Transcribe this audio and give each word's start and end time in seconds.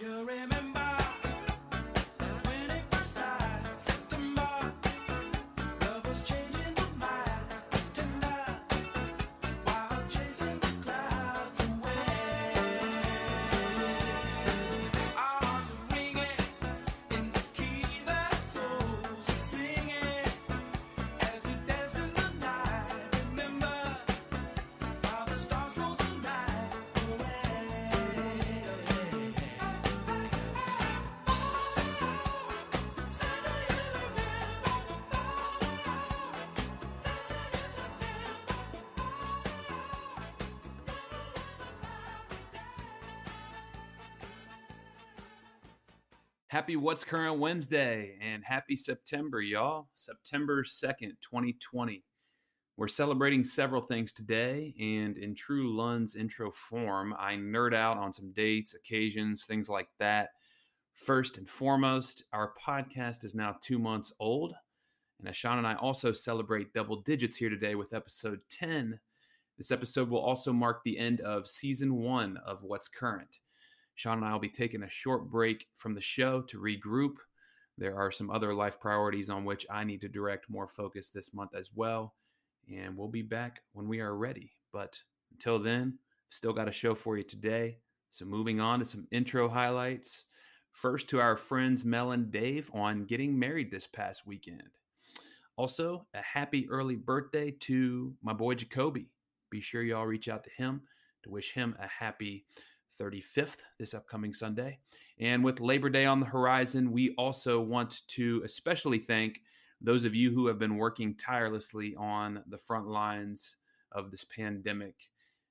you 0.00 0.24
remember 0.24 0.59
Happy 46.50 46.74
What's 46.74 47.04
Current 47.04 47.38
Wednesday 47.38 48.18
and 48.20 48.44
happy 48.44 48.76
September, 48.76 49.40
y'all. 49.40 49.86
September 49.94 50.64
2nd, 50.64 51.12
2020. 51.20 52.02
We're 52.76 52.88
celebrating 52.88 53.44
several 53.44 53.80
things 53.80 54.12
today, 54.12 54.74
and 54.80 55.16
in 55.16 55.36
true 55.36 55.72
Lund's 55.76 56.16
intro 56.16 56.50
form, 56.50 57.14
I 57.16 57.34
nerd 57.34 57.72
out 57.72 57.98
on 57.98 58.12
some 58.12 58.32
dates, 58.32 58.74
occasions, 58.74 59.44
things 59.44 59.68
like 59.68 59.86
that. 60.00 60.30
First 60.92 61.38
and 61.38 61.48
foremost, 61.48 62.24
our 62.32 62.52
podcast 62.60 63.22
is 63.22 63.36
now 63.36 63.54
two 63.60 63.78
months 63.78 64.12
old, 64.18 64.52
and 65.20 65.32
Ashan 65.32 65.58
and 65.58 65.66
I 65.68 65.76
also 65.76 66.12
celebrate 66.12 66.74
double 66.74 67.00
digits 67.02 67.36
here 67.36 67.48
today 67.48 67.76
with 67.76 67.94
episode 67.94 68.40
10. 68.48 68.98
This 69.56 69.70
episode 69.70 70.08
will 70.08 70.18
also 70.18 70.52
mark 70.52 70.82
the 70.82 70.98
end 70.98 71.20
of 71.20 71.46
season 71.46 71.94
one 71.94 72.38
of 72.44 72.64
What's 72.64 72.88
Current. 72.88 73.38
Sean 73.94 74.18
and 74.18 74.26
I 74.26 74.32
will 74.32 74.40
be 74.40 74.48
taking 74.48 74.82
a 74.82 74.88
short 74.88 75.30
break 75.30 75.66
from 75.74 75.92
the 75.92 76.00
show 76.00 76.42
to 76.42 76.58
regroup. 76.58 77.16
There 77.76 77.96
are 77.96 78.10
some 78.10 78.30
other 78.30 78.54
life 78.54 78.80
priorities 78.80 79.30
on 79.30 79.44
which 79.44 79.66
I 79.70 79.84
need 79.84 80.00
to 80.02 80.08
direct 80.08 80.50
more 80.50 80.68
focus 80.68 81.08
this 81.08 81.32
month 81.34 81.54
as 81.54 81.70
well. 81.74 82.14
And 82.72 82.96
we'll 82.96 83.08
be 83.08 83.22
back 83.22 83.62
when 83.72 83.88
we 83.88 84.00
are 84.00 84.16
ready. 84.16 84.52
But 84.72 84.98
until 85.32 85.58
then, 85.58 85.98
still 86.30 86.52
got 86.52 86.68
a 86.68 86.72
show 86.72 86.94
for 86.94 87.16
you 87.16 87.24
today. 87.24 87.78
So 88.10 88.24
moving 88.24 88.60
on 88.60 88.80
to 88.80 88.84
some 88.84 89.06
intro 89.10 89.48
highlights. 89.48 90.24
First 90.72 91.08
to 91.08 91.20
our 91.20 91.36
friends 91.36 91.84
Mel 91.84 92.12
and 92.12 92.30
Dave 92.30 92.70
on 92.72 93.04
getting 93.04 93.38
married 93.38 93.70
this 93.70 93.86
past 93.86 94.26
weekend. 94.26 94.70
Also, 95.56 96.06
a 96.14 96.22
happy 96.22 96.68
early 96.70 96.96
birthday 96.96 97.50
to 97.60 98.14
my 98.22 98.32
boy 98.32 98.54
Jacoby. 98.54 99.10
Be 99.50 99.60
sure 99.60 99.82
y'all 99.82 100.06
reach 100.06 100.28
out 100.28 100.44
to 100.44 100.50
him 100.50 100.82
to 101.22 101.30
wish 101.30 101.52
him 101.52 101.76
a 101.78 101.86
happy 101.86 102.46
35th 103.00 103.58
this 103.78 103.94
upcoming 103.94 104.34
Sunday. 104.34 104.78
And 105.18 105.42
with 105.42 105.60
Labor 105.60 105.88
Day 105.88 106.04
on 106.04 106.20
the 106.20 106.26
horizon, 106.26 106.92
we 106.92 107.14
also 107.16 107.60
want 107.60 108.06
to 108.08 108.42
especially 108.44 108.98
thank 108.98 109.40
those 109.80 110.04
of 110.04 110.14
you 110.14 110.30
who 110.30 110.46
have 110.46 110.58
been 110.58 110.76
working 110.76 111.14
tirelessly 111.16 111.94
on 111.96 112.42
the 112.48 112.58
front 112.58 112.86
lines 112.86 113.56
of 113.92 114.10
this 114.10 114.24
pandemic. 114.24 114.94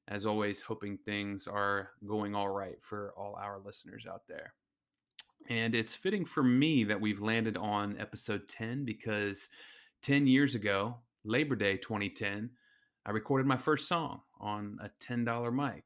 As 0.07 0.25
always, 0.25 0.61
hoping 0.61 0.97
things 0.97 1.47
are 1.47 1.91
going 2.05 2.35
all 2.35 2.49
right 2.49 2.81
for 2.81 3.13
all 3.17 3.35
our 3.35 3.59
listeners 3.63 4.05
out 4.07 4.23
there. 4.27 4.53
And 5.49 5.73
it's 5.73 5.95
fitting 5.95 6.25
for 6.25 6.43
me 6.43 6.83
that 6.83 7.01
we've 7.01 7.21
landed 7.21 7.57
on 7.57 7.97
episode 7.99 8.47
10 8.49 8.85
because 8.85 9.49
10 10.01 10.27
years 10.27 10.55
ago, 10.55 10.97
Labor 11.23 11.55
Day 11.55 11.77
2010, 11.77 12.49
I 13.05 13.11
recorded 13.11 13.47
my 13.47 13.57
first 13.57 13.87
song 13.87 14.21
on 14.39 14.77
a 14.81 14.89
$10 15.03 15.53
mic. 15.53 15.85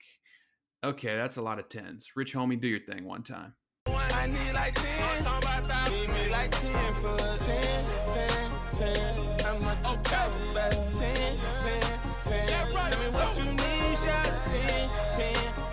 Okay, 0.84 1.16
that's 1.16 1.38
a 1.38 1.42
lot 1.42 1.60
of 1.60 1.70
tens. 1.70 2.12
Rich 2.14 2.34
homie, 2.34 2.60
do 2.60 2.68
your 2.68 2.82
thing 2.82 3.06
one 3.06 3.24
time. 3.24 3.54
I 3.88 4.28
need 4.28 4.52
like 4.54 4.76
10. 4.76 5.24
Need 5.90 6.10
me 6.10 6.30
like 6.30 6.52
10 6.52 6.94
for 6.96 7.18
10, 7.18 7.86
10, 8.14 8.96
10. 8.96 9.46
I'm 9.46 9.64
a 9.64 9.80
okay. 9.94 10.54
best 10.54 11.00
10, 11.00 11.38
10, 11.38 11.82
10. 12.26 12.48
Tell 12.70 13.00
me 13.00 13.06
what 13.12 13.38
you 13.38 13.52
need, 13.54 13.98
shout 13.98 14.26
10, 14.46 14.90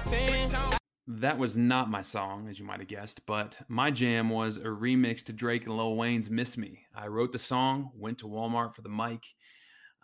10, 0.04 0.50
10. 0.50 0.78
That 1.09 1.37
was 1.37 1.59
not 1.59 1.91
my 1.91 2.03
song, 2.03 2.47
as 2.49 2.60
you 2.60 2.65
might 2.65 2.78
have 2.78 2.87
guessed, 2.87 3.26
but 3.26 3.59
my 3.66 3.91
jam 3.91 4.31
was 4.31 4.59
a 4.59 4.66
remix 4.66 5.25
to 5.25 5.32
Drake 5.32 5.66
and 5.66 5.76
Lil 5.76 5.97
Wayne's 5.97 6.31
Miss 6.31 6.56
Me. 6.56 6.82
I 6.94 7.09
wrote 7.09 7.32
the 7.32 7.38
song, 7.41 7.91
went 7.97 8.19
to 8.19 8.26
Walmart 8.26 8.76
for 8.76 8.82
the 8.82 8.88
mic, 8.88 9.25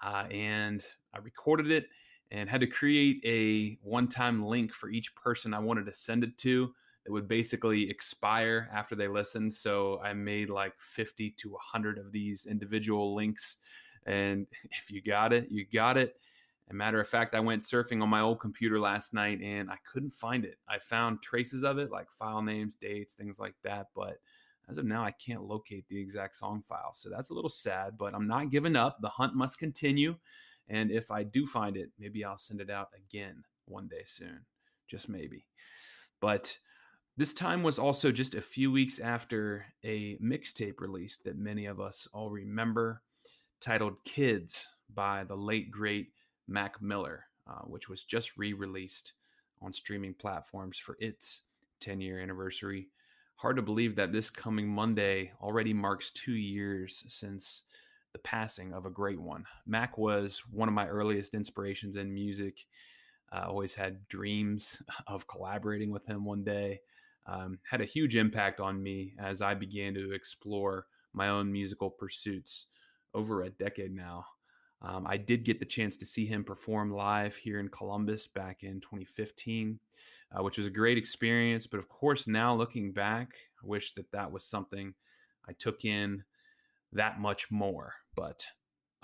uh, 0.03 0.25
and 0.33 0.85
I 1.15 1.19
recorded 1.19 1.71
it 1.71 1.87
and 2.31 2.49
had 2.49 2.61
to 2.61 2.67
create 2.67 3.21
a 3.25 3.79
one 3.83 4.09
time 4.09 4.45
link 4.45 4.73
for 4.73 4.89
each 4.89 5.15
person 5.15 5.55
I 5.55 5.59
wanted 5.59 5.87
to 5.87 5.93
send 5.93 6.25
it 6.25 6.37
to 6.39 6.73
that 7.05 7.13
would 7.13 7.29
basically 7.29 7.89
expire 7.89 8.69
after 8.73 8.95
they 8.95 9.07
listened. 9.07 9.53
So 9.55 10.01
I 10.03 10.13
made 10.13 10.51
like 10.51 10.73
50 10.79 11.31
to 11.31 11.51
100 11.51 11.99
of 11.99 12.11
these 12.11 12.47
individual 12.47 13.15
links. 13.15 13.59
And 14.07 14.47
if 14.65 14.91
you 14.91 15.01
got 15.01 15.33
it, 15.33 15.47
you 15.51 15.65
got 15.73 15.97
it. 15.97 16.17
A 16.69 16.75
matter 16.75 16.99
of 16.99 17.09
fact, 17.09 17.37
I 17.37 17.41
went 17.41 17.63
surfing 17.63 18.03
on 18.03 18.09
my 18.09 18.21
old 18.21 18.41
computer 18.41 18.81
last 18.81 19.15
night 19.15 19.41
and 19.41 19.71
I 19.71 19.77
couldn't 19.91 20.11
find 20.11 20.45
it. 20.45 20.59
I 20.69 20.81
found 20.81 21.23
traces 21.23 21.63
of 21.63 21.79
it, 21.79 21.93
like 21.93 22.11
file 22.11 22.43
names, 22.43 22.75
dates, 22.75 23.15
things 23.15 23.39
like 23.39 23.55
that. 23.63 23.87
But 23.95 24.19
as 24.69 24.77
of 24.77 24.85
now, 24.85 25.05
I 25.05 25.13
can't 25.13 25.45
locate 25.45 25.87
the 25.87 26.01
exact 26.01 26.35
song 26.35 26.61
file. 26.61 26.93
So 26.93 27.09
that's 27.09 27.31
a 27.31 27.35
little 27.35 27.51
sad, 27.51 27.97
but 27.97 28.17
I'm 28.17 28.27
not 28.27 28.51
giving 28.51 28.75
up. 28.75 29.01
The 29.01 29.09
hunt 29.09 29.37
must 29.37 29.61
continue. 29.61 30.17
And 30.69 30.91
if 30.91 31.11
I 31.11 31.23
do 31.23 31.47
find 31.47 31.77
it, 31.77 31.91
maybe 31.99 32.25
I'll 32.25 32.39
send 32.39 32.61
it 32.61 32.71
out 32.71 32.89
again 32.97 33.45
one 33.67 33.89
day 33.89 34.03
soon, 34.05 34.41
just 34.89 35.09
maybe. 35.09 35.47
But 36.21 36.59
this 37.17 37.33
time 37.33 37.63
was 37.63 37.79
also 37.79 38.13
just 38.13 38.35
a 38.35 38.41
few 38.41 38.71
weeks 38.71 38.99
after 38.99 39.65
a 39.85 40.17
mixtape 40.19 40.81
released 40.81 41.25
that 41.25 41.39
many 41.39 41.67
of 41.67 41.81
us 41.81 42.07
all 42.13 42.31
remember, 42.31 43.03
titled 43.61 43.95
Kids 44.05 44.69
by 44.95 45.25
the 45.25 45.37
late, 45.37 45.71
great 45.71 46.09
Mac 46.49 46.81
Miller, 46.83 47.25
uh, 47.47 47.63
which 47.63 47.89
was 47.89 48.05
just 48.05 48.37
re 48.37 48.53
released 48.53 49.15
on 49.63 49.73
streaming 49.73 50.15
platforms 50.15 50.79
for 50.79 50.97
its 51.01 51.43
10 51.81 52.01
year 52.01 52.21
anniversary. 52.21 52.89
Hard 53.37 53.57
to 53.57 53.63
believe 53.63 53.97
that 53.97 54.13
this 54.13 54.31
coming 54.31 54.69
Monday 54.69 55.33
already 55.41 55.73
marks 55.73 56.11
two 56.11 56.35
years 56.35 57.05
since 57.09 57.63
the 58.17 58.23
passing 58.23 58.73
of 58.73 58.87
a 58.87 58.91
great 58.91 59.21
one. 59.21 59.45
Mac 59.67 59.99
was 59.99 60.43
one 60.51 60.69
of 60.69 60.75
my 60.75 60.89
earliest 60.89 61.35
inspirations 61.35 61.97
in 61.97 62.15
music. 62.15 62.65
I 63.31 63.41
uh, 63.41 63.49
always 63.49 63.75
had 63.75 64.09
dreams 64.09 64.81
of 65.07 65.27
collaborating 65.27 65.91
with 65.91 66.07
him 66.07 66.25
one 66.25 66.43
day. 66.43 66.81
Um, 67.27 67.59
had 67.71 67.83
a 67.83 67.85
huge 67.85 68.17
impact 68.17 68.59
on 68.59 68.83
me 68.83 69.13
as 69.19 69.43
I 69.43 69.53
began 69.53 69.93
to 69.95 70.13
explore 70.13 70.87
my 71.13 71.29
own 71.29 71.53
musical 71.53 71.91
pursuits 71.91 72.69
over 73.13 73.43
a 73.43 73.51
decade 73.51 73.95
now. 73.95 74.25
Um, 74.81 75.07
I 75.07 75.19
did 75.19 75.45
get 75.45 75.59
the 75.59 75.67
chance 75.67 75.99
to 75.99 76.07
see 76.07 76.25
him 76.25 76.43
perform 76.43 76.91
live 76.91 77.37
here 77.37 77.61
in 77.61 77.69
Columbus 77.69 78.27
back 78.29 78.63
in 78.63 78.81
2015, 78.81 79.79
uh, 80.33 80.43
which 80.43 80.57
was 80.57 80.67
a 80.67 80.71
great 80.71 80.97
experience. 80.97 81.67
But 81.67 81.81
of 81.81 81.91
course, 81.91 82.27
now 82.27 82.55
looking 82.55 82.93
back, 82.93 83.35
I 83.63 83.67
wish 83.67 83.93
that 83.95 84.11
that 84.13 84.33
was 84.33 84.43
something 84.45 84.95
I 85.47 85.53
took 85.53 85.85
in 85.85 86.25
that 86.97 87.21
much 87.21 87.47
more. 87.51 87.93
But 88.15 88.47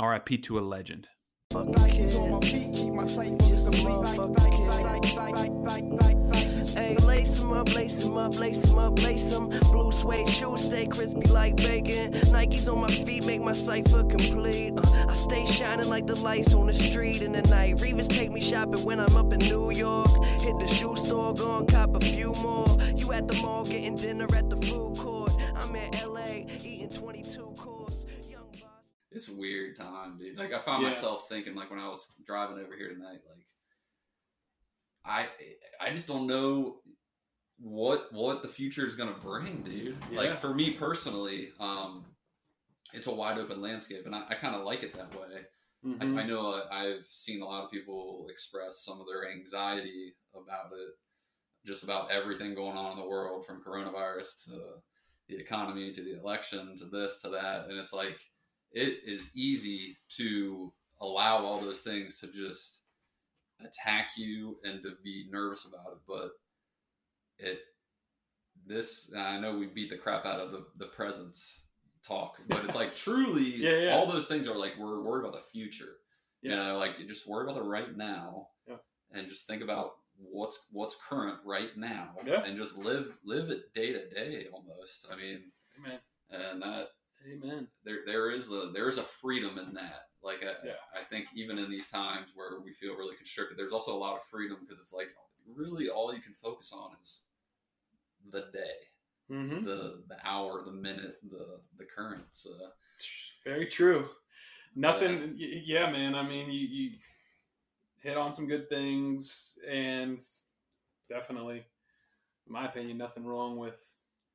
RIP 0.00 0.42
to 0.44 0.58
a 0.58 0.60
legend. 0.60 1.06
Hey, 6.74 6.96
lace 6.96 7.44
up, 7.44 7.74
lace 7.74 8.08
up, 8.08 8.40
lace 8.40 8.74
up, 8.74 9.02
lace. 9.02 9.38
Blue 9.70 9.92
suede 9.92 10.28
shoes 10.28 10.64
stay 10.64 10.86
crispy 10.86 11.26
like 11.28 11.56
bacon. 11.56 12.12
Nikes 12.12 12.72
on 12.72 12.80
my 12.80 12.88
feet 12.88 13.26
make 13.26 13.42
my 13.42 13.52
cipher 13.52 14.04
complete. 14.04 14.72
Uh, 14.78 15.06
I 15.08 15.12
stay 15.12 15.44
shining 15.44 15.88
like 15.88 16.06
the 16.06 16.14
lights 16.14 16.54
on 16.54 16.68
the 16.68 16.72
street 16.72 17.20
in 17.20 17.32
the 17.32 17.42
night. 17.42 17.76
Revis 17.76 18.08
take 18.08 18.32
me 18.32 18.40
shopping 18.40 18.82
when 18.84 19.00
I'm 19.00 19.14
up 19.16 19.32
in 19.34 19.40
New 19.40 19.70
York. 19.70 20.08
Hit 20.40 20.58
the 20.58 20.66
shoe 20.66 20.96
store, 20.96 21.34
go 21.34 21.58
and 21.58 21.68
cop 21.68 21.94
a 21.94 22.00
few 22.00 22.32
more. 22.42 22.68
You 22.96 23.12
at 23.12 23.28
the 23.28 23.34
mall 23.42 23.64
getting 23.64 23.94
dinner 23.94 24.26
at 24.34 24.48
the 24.48 24.56
food 24.56 24.96
court. 24.96 25.32
I'm 25.56 25.76
in 25.76 25.90
LA 25.92 26.11
it's 29.14 29.28
a 29.28 29.34
weird 29.36 29.76
time, 29.76 30.18
dude. 30.18 30.38
Like 30.38 30.52
I 30.52 30.58
found 30.58 30.82
Yeah. 30.82 30.88
myself 30.90 31.28
thinking, 31.28 31.54
like 31.54 31.70
when 31.70 31.78
I 31.80 31.88
was 31.88 32.12
driving 32.26 32.58
over 32.58 32.76
here 32.76 32.88
tonight, 32.90 33.20
like 33.28 33.46
I 35.04 35.28
I 35.80 35.90
just 35.90 36.06
don't 36.06 36.26
know 36.26 36.80
what 37.58 38.12
what 38.12 38.42
the 38.42 38.48
future 38.48 38.86
is 38.86 38.94
gonna 38.94 39.16
bring, 39.22 39.62
dude. 39.62 39.96
Yeah. 40.10 40.18
Like 40.18 40.36
for 40.40 40.54
me 40.54 40.72
personally, 40.72 41.52
um, 41.60 42.04
it's 42.92 43.06
a 43.06 43.14
wide 43.14 43.38
open 43.38 43.60
landscape, 43.60 44.06
and 44.06 44.14
I, 44.14 44.24
I 44.28 44.34
kind 44.34 44.54
of 44.54 44.64
like 44.64 44.82
it 44.82 44.94
that 44.94 45.12
way. 45.18 45.46
Mhm. 45.84 46.16
I, 46.18 46.22
I 46.22 46.26
know 46.26 46.52
uh, 46.52 46.68
I've 46.70 47.04
seen 47.08 47.42
a 47.42 47.44
lot 47.44 47.64
of 47.64 47.70
people 47.70 48.26
express 48.30 48.84
some 48.84 49.00
of 49.00 49.06
their 49.06 49.30
anxiety 49.32 50.14
about 50.34 50.72
it. 50.72 50.94
just 51.64 51.84
about 51.84 52.10
everything 52.10 52.54
going 52.56 52.76
on 52.76 52.92
in 52.92 52.98
the 52.98 53.06
world 53.06 53.46
from 53.46 53.62
coronavirus 53.62 54.44
to 54.44 54.80
the 55.28 55.36
economy 55.38 55.92
to 55.92 56.02
the 56.02 56.18
election 56.18 56.76
to 56.76 56.86
this 56.86 57.22
to 57.22 57.28
that 57.28 57.66
and 57.68 57.78
it's 57.78 57.92
like 57.92 58.18
it 58.72 58.98
is 59.04 59.30
easy 59.34 59.96
to 60.16 60.72
allow 61.00 61.38
all 61.44 61.58
those 61.58 61.80
things 61.80 62.18
to 62.20 62.26
just 62.28 62.80
attack 63.64 64.10
you 64.16 64.56
and 64.64 64.82
to 64.82 64.92
be 65.04 65.26
nervous 65.30 65.64
about 65.66 65.92
it 65.92 65.98
but 66.08 66.30
it 67.38 67.60
this 68.66 69.12
i 69.16 69.38
know 69.38 69.56
we 69.56 69.66
beat 69.66 69.90
the 69.90 69.96
crap 69.96 70.24
out 70.24 70.40
of 70.40 70.52
the, 70.52 70.64
the 70.78 70.86
presence 70.86 71.66
talk 72.06 72.36
but 72.48 72.64
it's 72.64 72.74
like 72.74 72.94
truly 72.96 73.44
Yeah, 73.56 73.78
yeah. 73.78 73.94
all 73.94 74.06
those 74.10 74.26
things 74.26 74.48
are 74.48 74.56
like 74.56 74.72
we're 74.78 75.00
worried 75.02 75.24
about 75.26 75.34
the 75.34 75.46
future 75.52 75.94
you 76.40 76.50
Yeah. 76.50 76.56
know 76.56 76.78
like 76.78 76.92
you 76.98 77.06
just 77.06 77.28
worry 77.28 77.44
about 77.44 77.54
the 77.56 77.62
right 77.68 77.96
now 77.96 78.48
Yeah. 78.68 78.76
and 79.12 79.28
just 79.28 79.46
think 79.46 79.62
about 79.62 79.92
what's 80.18 80.66
what's 80.72 80.96
current 81.08 81.38
right 81.44 81.76
now 81.76 82.10
and 82.44 82.56
just 82.56 82.76
live 82.76 83.12
live 83.24 83.50
it 83.50 83.72
day 83.74 83.92
to 83.92 84.08
day 84.10 84.46
almost 84.52 85.06
i 85.12 85.16
mean 85.16 85.40
Amen. 85.78 85.98
and 86.30 86.62
that 86.62 86.88
Amen. 87.32 87.68
there 87.84 88.00
there 88.72 88.88
is 88.88 88.98
a 88.98 88.98
there 88.98 88.98
is 88.98 88.98
a 88.98 89.02
freedom 89.02 89.58
in 89.58 89.74
that 89.74 90.08
like 90.22 90.42
I, 90.42 90.66
Yeah. 90.66 90.72
I 90.94 91.02
think 91.04 91.26
even 91.34 91.58
in 91.58 91.70
these 91.70 91.88
times 91.88 92.28
where 92.34 92.60
we 92.60 92.72
feel 92.72 92.96
really 92.96 93.16
constricted 93.16 93.58
there's 93.58 93.72
also 93.72 93.96
a 93.96 93.98
lot 93.98 94.16
of 94.16 94.24
freedom 94.24 94.58
because 94.60 94.78
it's 94.78 94.92
like 94.92 95.08
really 95.46 95.88
all 95.88 96.14
you 96.14 96.20
can 96.20 96.34
focus 96.34 96.72
on 96.72 96.90
is 97.02 97.24
the 98.30 98.46
day 98.52 98.88
Mm-hmm. 99.30 99.64
the 99.64 100.02
the 100.08 100.16
hour 100.24 100.62
the 100.64 100.72
minute 100.72 101.18
the 101.30 101.60
the 101.78 101.84
current 101.84 102.24
so 102.32 102.50
Very 103.44 103.66
true. 103.66 104.08
Nothing. 104.74 105.36
y 105.38 105.62
Yeah, 105.64 105.90
man. 105.90 106.14
I 106.14 106.22
mean, 106.22 106.50
you, 106.50 106.66
you 106.66 106.98
hit 108.02 108.16
on 108.16 108.32
some 108.32 108.46
good 108.46 108.68
things, 108.68 109.58
and 109.68 110.20
definitely, 111.08 111.64
in 112.46 112.52
my 112.52 112.66
opinion, 112.66 112.98
nothing 112.98 113.24
wrong 113.24 113.56
with 113.56 113.80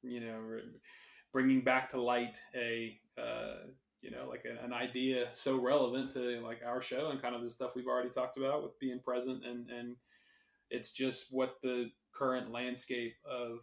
you 0.03 0.19
know 0.21 0.39
bringing 1.31 1.61
back 1.61 1.89
to 1.91 2.01
light 2.01 2.39
a 2.55 2.99
uh, 3.19 3.67
you 4.01 4.11
know 4.11 4.27
like 4.29 4.45
a, 4.45 4.63
an 4.63 4.73
idea 4.73 5.27
so 5.33 5.59
relevant 5.59 6.11
to 6.11 6.39
like 6.41 6.59
our 6.65 6.81
show 6.81 7.09
and 7.09 7.21
kind 7.21 7.35
of 7.35 7.41
the 7.41 7.49
stuff 7.49 7.75
we've 7.75 7.87
already 7.87 8.09
talked 8.09 8.37
about 8.37 8.63
with 8.63 8.77
being 8.79 8.99
present 8.99 9.43
and 9.45 9.69
and 9.69 9.95
it's 10.69 10.91
just 10.91 11.27
what 11.31 11.55
the 11.63 11.89
current 12.13 12.51
landscape 12.51 13.15
of 13.29 13.59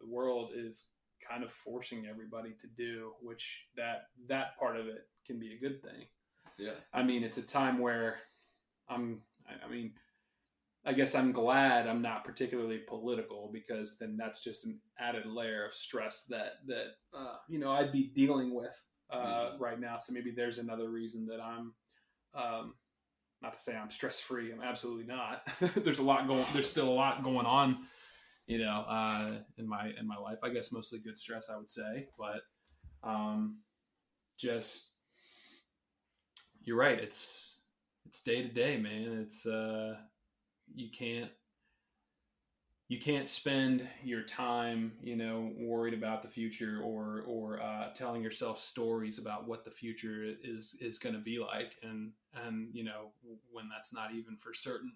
the 0.00 0.06
world 0.06 0.50
is 0.54 0.88
kind 1.26 1.44
of 1.44 1.52
forcing 1.52 2.06
everybody 2.06 2.54
to 2.60 2.66
do 2.76 3.12
which 3.20 3.68
that 3.76 4.04
that 4.28 4.58
part 4.58 4.76
of 4.76 4.86
it 4.86 5.06
can 5.26 5.38
be 5.38 5.54
a 5.54 5.60
good 5.60 5.82
thing. 5.82 6.06
Yeah. 6.58 6.74
I 6.92 7.02
mean 7.02 7.22
it's 7.22 7.38
a 7.38 7.42
time 7.42 7.78
where 7.78 8.16
i'm 8.88 9.22
i 9.48 9.66
I 9.66 9.70
mean 9.70 9.92
i 10.84 10.92
guess 10.92 11.14
i'm 11.14 11.32
glad 11.32 11.86
i'm 11.86 12.02
not 12.02 12.24
particularly 12.24 12.78
political 12.78 13.50
because 13.52 13.98
then 13.98 14.16
that's 14.16 14.42
just 14.42 14.66
an 14.66 14.80
added 14.98 15.26
layer 15.26 15.64
of 15.64 15.72
stress 15.72 16.24
that 16.30 16.54
that 16.66 16.96
uh, 17.16 17.36
you 17.48 17.58
know 17.58 17.70
i'd 17.72 17.92
be 17.92 18.10
dealing 18.14 18.54
with 18.54 18.84
uh, 19.12 19.52
right 19.58 19.80
now. 19.80 19.98
So 19.98 20.12
maybe 20.12 20.30
there's 20.30 20.58
another 20.58 20.88
reason 20.88 21.26
that 21.26 21.40
i'm 21.40 21.72
um, 22.34 22.74
not 23.42 23.54
to 23.54 23.58
say 23.58 23.76
i'm 23.76 23.90
stress 23.90 24.20
free 24.20 24.52
i'm 24.52 24.62
absolutely 24.62 25.06
not. 25.06 25.46
There's 25.76 25.98
a 25.98 26.04
lot 26.04 26.26
going 26.26 26.44
there's 26.52 26.70
still 26.70 26.88
a 26.88 26.90
lot 26.90 27.22
going 27.22 27.46
on 27.46 27.86
you 28.46 28.58
know 28.58 28.84
uh, 28.88 29.32
in 29.58 29.68
my 29.68 29.92
in 29.98 30.06
my 30.06 30.16
life. 30.16 30.38
I 30.42 30.50
guess 30.50 30.72
mostly 30.72 30.98
good 30.98 31.18
stress 31.18 31.50
i 31.50 31.56
would 31.56 31.70
say 31.70 32.08
but 32.18 32.42
um, 33.02 33.58
just 34.38 34.90
you're 36.62 36.76
right. 36.76 36.98
It's 36.98 37.56
it's 38.06 38.22
day 38.22 38.42
to 38.42 38.48
day 38.48 38.76
man. 38.76 39.20
It's 39.22 39.46
uh 39.46 39.94
you 40.72 40.88
can't 40.96 41.30
you 42.90 42.98
can't 42.98 43.28
spend 43.28 43.86
your 44.02 44.22
time 44.22 44.92
you 45.00 45.14
know 45.14 45.52
worried 45.56 45.94
about 45.94 46.22
the 46.22 46.28
future 46.28 46.80
or 46.84 47.22
or 47.24 47.62
uh, 47.62 47.90
telling 47.94 48.20
yourself 48.20 48.58
stories 48.58 49.20
about 49.20 49.46
what 49.46 49.64
the 49.64 49.70
future 49.70 50.34
is 50.42 50.76
is 50.80 50.98
going 50.98 51.14
to 51.14 51.20
be 51.20 51.38
like 51.38 51.76
and 51.84 52.10
and 52.44 52.68
you 52.74 52.82
know 52.82 53.12
when 53.52 53.68
that's 53.68 53.94
not 53.94 54.12
even 54.12 54.36
for 54.36 54.52
certain. 54.52 54.92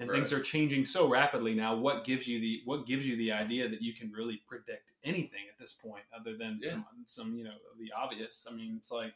And 0.00 0.10
things 0.10 0.32
are 0.32 0.40
changing 0.40 0.84
so 0.84 1.08
rapidly 1.08 1.54
now 1.54 1.76
what 1.76 2.04
gives 2.04 2.26
you 2.26 2.40
the 2.40 2.60
what 2.64 2.86
gives 2.86 3.06
you 3.06 3.16
the 3.16 3.30
idea 3.30 3.68
that 3.68 3.82
you 3.82 3.94
can 3.94 4.10
really 4.10 4.42
predict 4.48 4.90
anything 5.04 5.46
at 5.48 5.58
this 5.60 5.72
point 5.72 6.04
other 6.12 6.36
than 6.36 6.58
Yeah. 6.60 6.70
some 6.70 6.86
some 7.06 7.34
you 7.36 7.44
know 7.44 7.54
the 7.78 7.92
obvious? 7.96 8.48
I 8.50 8.54
mean 8.54 8.74
it's 8.76 8.90
like 8.90 9.14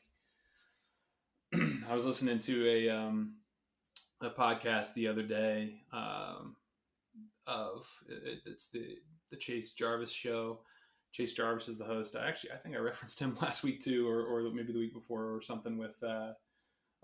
i 1.91 1.95
was 1.95 2.07
listening 2.07 2.39
to 2.39 2.69
a 2.69 2.89
um 2.89 3.35
a 4.21 4.31
podcast 4.31 4.95
the 4.95 5.09
other 5.09 5.23
day 5.23 5.83
um 5.93 6.57
of 7.47 7.87
it, 8.09 8.41
it's 8.47 8.71
the 8.71 8.97
the 9.31 9.37
chase 9.37 9.73
jarvis 9.73 10.13
show 10.13 10.61
chase 11.13 11.35
jarvis 11.35 11.69
is 11.69 11.79
the 11.79 11.85
host 11.85 12.17
i 12.17 12.27
actually 12.27 12.53
i 12.53 12.57
think 12.57 12.75
i 12.75 12.79
referenced 12.79 13.19
him 13.19 13.37
last 13.43 13.65
week 13.65 13.83
too 13.83 14.09
or, 14.09 14.25
or 14.25 14.51
maybe 14.53 14.73
the 14.73 14.79
week 14.79 14.95
before 14.95 15.35
or 15.35 15.41
something 15.43 15.77
with 15.77 15.97
uh 16.03 16.33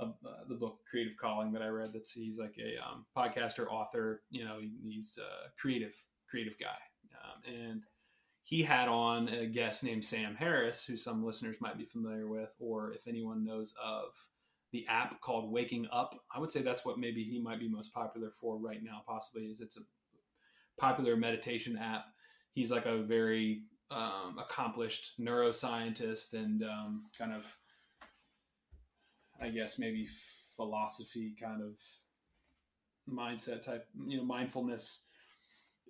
uh, 0.00 0.06
the 0.49 0.55
book 0.55 0.79
Creative 0.88 1.17
Calling 1.17 1.52
that 1.52 1.62
I 1.62 1.69
read. 1.69 1.93
That's 1.93 2.12
he's 2.12 2.38
like 2.38 2.55
a 2.58 2.76
um, 2.81 3.05
podcaster, 3.17 3.67
author. 3.67 4.23
You 4.31 4.44
know, 4.44 4.58
he, 4.61 4.70
he's 4.82 5.19
a 5.19 5.50
creative, 5.61 5.94
creative 6.29 6.58
guy, 6.58 6.79
um, 7.25 7.52
and 7.52 7.82
he 8.44 8.62
had 8.62 8.88
on 8.88 9.29
a 9.29 9.46
guest 9.46 9.85
named 9.85 10.05
Sam 10.05 10.35
Harris, 10.35 10.85
who 10.85 10.96
some 10.96 11.25
listeners 11.25 11.61
might 11.61 11.76
be 11.76 11.85
familiar 11.85 12.29
with, 12.29 12.55
or 12.61 12.93
if 12.93 13.06
anyone 13.06 13.44
knows 13.44 13.75
of 13.82 14.14
the 14.73 14.87
app 14.88 15.20
called 15.20 15.50
Waking 15.50 15.88
Up. 15.93 16.14
I 16.35 16.38
would 16.38 16.50
say 16.50 16.62
that's 16.62 16.85
what 16.85 16.99
maybe 16.99 17.25
he 17.25 17.40
might 17.40 17.61
be 17.61 17.69
most 17.69 17.93
popular 17.93 18.31
for 18.31 18.56
right 18.56 18.82
now. 18.82 19.02
Possibly 19.06 19.46
is 19.46 19.61
it's 19.61 19.79
a 19.79 19.82
popular 20.78 21.16
meditation 21.16 21.76
app. 21.76 22.04
He's 22.52 22.70
like 22.70 22.86
a 22.86 23.02
very 23.02 23.62
um, 23.90 24.38
accomplished 24.38 25.20
neuroscientist 25.20 26.34
and 26.34 26.62
um, 26.62 27.04
kind 27.16 27.32
of 27.32 27.56
I 29.40 29.48
guess 29.48 29.78
maybe 29.78 30.06
philosophy 30.56 31.34
kind 31.40 31.62
of 31.62 31.78
mindset 33.08 33.62
type, 33.62 33.86
you 34.06 34.19
know, 34.19 34.25
mindfulness 34.25 35.04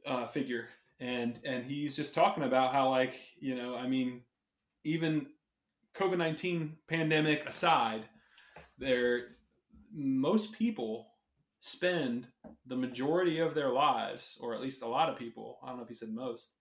uh, 0.07 0.27
figure, 0.27 0.69
and 1.01 1.41
and 1.45 1.65
he's 1.65 1.97
just 1.97 2.15
talking 2.15 2.45
about 2.45 2.73
how 2.73 2.91
like 2.91 3.15
you 3.41 3.55
know, 3.55 3.75
I 3.75 3.89
mean, 3.89 4.23
even 4.85 5.27
COVID 5.95 6.19
nineteen 6.19 6.77
pandemic 6.89 7.47
aside, 7.47 8.05
there 8.79 9.37
most 9.93 10.53
people 10.53 11.08
spend 11.61 12.29
the 12.67 12.77
majority 12.77 13.41
of 13.41 13.55
their 13.55 13.71
lives, 13.71 14.39
or 14.41 14.55
at 14.55 14.61
least 14.61 14.83
a 14.83 14.89
lot 14.89 15.09
of 15.09 15.19
people. 15.19 15.59
I 15.63 15.69
don't 15.69 15.77
know 15.77 15.83
if 15.83 15.89
he 15.89 15.95
said 15.95 16.11
most. 16.11 16.57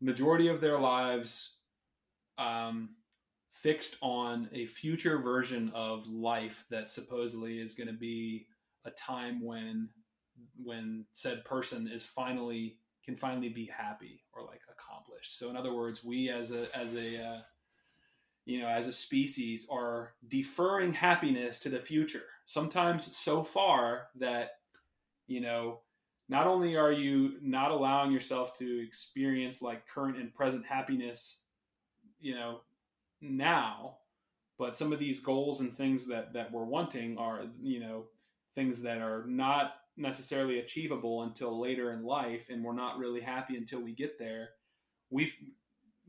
Majority 0.00 0.48
of 0.48 0.60
their 0.60 0.78
lives 0.78 1.58
um, 2.38 2.90
fixed 3.50 3.96
on 4.02 4.48
a 4.52 4.66
future 4.66 5.18
version 5.18 5.70
of 5.74 6.08
life 6.08 6.64
that 6.70 6.90
supposedly 6.90 7.60
is 7.60 7.74
going 7.74 7.86
to 7.86 7.94
be 7.94 8.46
a 8.84 8.90
time 8.90 9.42
when 9.42 9.88
when 10.62 11.06
said 11.12 11.44
person 11.44 11.88
is 11.88 12.04
finally 12.04 12.76
can 13.04 13.16
finally 13.16 13.48
be 13.48 13.66
happy 13.66 14.24
or 14.32 14.42
like 14.44 14.60
accomplished 14.70 15.38
so 15.38 15.48
in 15.48 15.56
other 15.56 15.72
words 15.72 16.04
we 16.04 16.28
as 16.28 16.50
a 16.50 16.66
as 16.76 16.96
a 16.96 17.22
uh, 17.22 17.38
you 18.44 18.60
know 18.60 18.68
as 18.68 18.86
a 18.86 18.92
species 18.92 19.68
are 19.70 20.14
deferring 20.28 20.92
happiness 20.92 21.60
to 21.60 21.68
the 21.68 21.78
future. 21.78 22.24
Sometimes 22.46 23.16
so 23.16 23.42
far 23.42 24.08
that 24.16 24.58
you 25.26 25.40
know 25.40 25.80
not 26.28 26.46
only 26.46 26.76
are 26.76 26.92
you 26.92 27.34
not 27.42 27.70
allowing 27.70 28.10
yourself 28.10 28.56
to 28.58 28.84
experience 28.84 29.60
like 29.60 29.86
current 29.86 30.16
and 30.16 30.32
present 30.34 30.64
happiness 30.64 31.42
you 32.20 32.34
know 32.34 32.60
now 33.20 33.96
but 34.58 34.76
some 34.76 34.92
of 34.92 34.98
these 34.98 35.20
goals 35.20 35.60
and 35.60 35.74
things 35.74 36.06
that 36.06 36.32
that 36.32 36.50
we're 36.52 36.64
wanting 36.64 37.18
are 37.18 37.42
you 37.62 37.80
know 37.80 38.04
things 38.54 38.82
that 38.82 38.98
are 38.98 39.24
not 39.26 39.74
necessarily 39.96 40.58
achievable 40.58 41.22
until 41.22 41.60
later 41.60 41.92
in 41.92 42.04
life 42.04 42.48
and 42.50 42.64
we're 42.64 42.72
not 42.72 42.98
really 42.98 43.20
happy 43.20 43.56
until 43.56 43.80
we 43.80 43.92
get 43.92 44.18
there 44.18 44.50
we've 45.10 45.36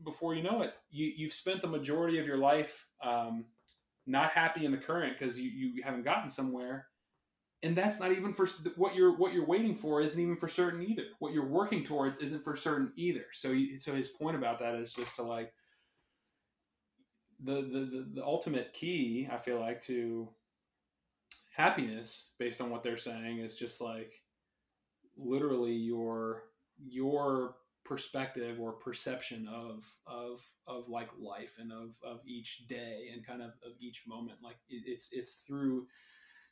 before 0.04 0.34
you 0.34 0.42
know 0.42 0.62
it 0.62 0.74
you, 0.90 1.12
you've 1.16 1.32
spent 1.32 1.62
the 1.62 1.68
majority 1.68 2.18
of 2.18 2.26
your 2.26 2.38
life 2.38 2.86
um, 3.02 3.46
not 4.06 4.30
happy 4.30 4.64
in 4.64 4.72
the 4.72 4.78
current 4.78 5.16
because 5.18 5.40
you, 5.40 5.50
you 5.50 5.82
haven't 5.82 6.04
gotten 6.04 6.30
somewhere. 6.30 6.86
And 7.62 7.74
that's 7.74 7.98
not 7.98 8.12
even 8.12 8.32
for 8.32 8.46
what 8.76 8.94
you're 8.94 9.16
what 9.16 9.32
you're 9.32 9.46
waiting 9.46 9.74
for 9.74 10.00
isn't 10.00 10.20
even 10.20 10.36
for 10.36 10.46
certain 10.46 10.82
either. 10.82 11.04
What 11.18 11.32
you're 11.32 11.48
working 11.48 11.82
towards 11.82 12.18
isn't 12.18 12.44
for 12.44 12.54
certain 12.54 12.92
either. 12.96 13.24
So 13.32 13.50
you, 13.50 13.80
so 13.80 13.94
his 13.94 14.08
point 14.08 14.36
about 14.36 14.58
that 14.60 14.74
is 14.74 14.92
just 14.92 15.16
to 15.16 15.22
like 15.22 15.52
the, 17.42 17.54
the 17.54 17.78
the 17.78 18.06
the 18.14 18.24
ultimate 18.24 18.72
key 18.72 19.28
i 19.30 19.36
feel 19.36 19.60
like 19.60 19.80
to 19.80 20.28
happiness 21.54 22.32
based 22.38 22.60
on 22.60 22.70
what 22.70 22.82
they're 22.82 22.96
saying 22.96 23.38
is 23.38 23.56
just 23.56 23.80
like 23.80 24.22
literally 25.16 25.72
your 25.72 26.44
your 26.86 27.56
perspective 27.86 28.58
or 28.60 28.72
perception 28.72 29.48
of 29.48 29.84
of 30.06 30.44
of 30.66 30.88
like 30.88 31.08
life 31.18 31.56
and 31.58 31.72
of 31.72 31.96
of 32.04 32.20
each 32.26 32.66
day 32.68 33.10
and 33.12 33.26
kind 33.26 33.42
of 33.42 33.50
of 33.64 33.72
each 33.80 34.04
moment. 34.06 34.38
Like 34.42 34.56
it, 34.68 34.82
it's 34.86 35.12
it's 35.12 35.44
through 35.46 35.86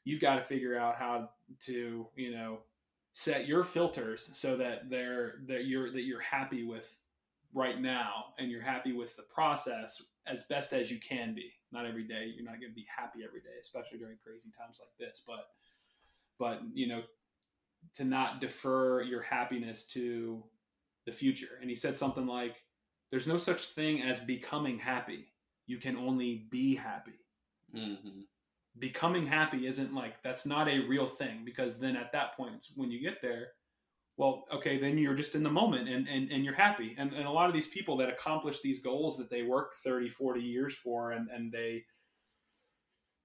you've 0.04 0.20
got 0.20 0.36
to 0.36 0.40
figure 0.40 0.78
out 0.78 0.96
how 0.96 1.30
to 1.66 2.06
you 2.16 2.32
know 2.32 2.58
set 3.12 3.46
your 3.46 3.64
filters 3.64 4.30
so 4.36 4.56
that 4.56 4.90
they're 4.90 5.36
that 5.46 5.64
you're 5.66 5.92
that 5.92 6.02
you're 6.02 6.20
happy 6.20 6.64
with 6.64 6.96
right 7.52 7.80
now 7.80 8.26
and 8.38 8.50
you're 8.50 8.62
happy 8.62 8.92
with 8.92 9.16
the 9.16 9.22
process 9.22 10.02
as 10.26 10.44
best 10.44 10.72
as 10.72 10.90
you 10.90 10.98
can 10.98 11.34
be. 11.34 11.50
Not 11.72 11.86
every 11.86 12.04
day 12.04 12.32
you're 12.34 12.44
not 12.44 12.60
going 12.60 12.70
to 12.70 12.74
be 12.74 12.86
happy 12.94 13.20
every 13.26 13.40
day 13.40 13.56
especially 13.60 13.98
during 13.98 14.16
crazy 14.24 14.50
times 14.56 14.80
like 14.80 14.90
this 14.98 15.22
but 15.26 15.48
but 16.38 16.60
you 16.72 16.86
know 16.86 17.02
to 17.94 18.04
not 18.04 18.40
defer 18.40 19.02
your 19.02 19.22
happiness 19.22 19.86
to 19.86 20.42
the 21.06 21.12
future. 21.12 21.58
And 21.60 21.70
he 21.70 21.76
said 21.76 21.96
something 21.96 22.26
like 22.26 22.62
there's 23.10 23.28
no 23.28 23.38
such 23.38 23.66
thing 23.68 24.02
as 24.02 24.20
becoming 24.20 24.78
happy. 24.78 25.32
You 25.66 25.78
can 25.78 25.96
only 25.96 26.46
be 26.50 26.74
happy. 26.74 27.20
Hmm 27.74 27.94
becoming 28.78 29.26
happy 29.26 29.66
isn't 29.66 29.94
like 29.94 30.22
that's 30.22 30.46
not 30.46 30.68
a 30.68 30.80
real 30.80 31.06
thing 31.06 31.42
because 31.44 31.78
then 31.78 31.96
at 31.96 32.12
that 32.12 32.36
point 32.36 32.66
when 32.74 32.90
you 32.90 33.00
get 33.00 33.22
there 33.22 33.48
well 34.16 34.44
okay 34.52 34.78
then 34.78 34.98
you're 34.98 35.14
just 35.14 35.36
in 35.36 35.42
the 35.44 35.50
moment 35.50 35.88
and 35.88 36.08
and, 36.08 36.30
and 36.30 36.44
you're 36.44 36.54
happy. 36.54 36.94
And, 36.98 37.12
and 37.12 37.26
a 37.26 37.30
lot 37.30 37.48
of 37.48 37.54
these 37.54 37.68
people 37.68 37.96
that 37.98 38.08
accomplish 38.08 38.60
these 38.60 38.82
goals 38.82 39.16
that 39.18 39.30
they 39.30 39.42
work 39.42 39.74
30 39.74 40.08
40 40.08 40.40
years 40.40 40.74
for 40.74 41.12
and 41.12 41.28
and 41.30 41.52
they 41.52 41.84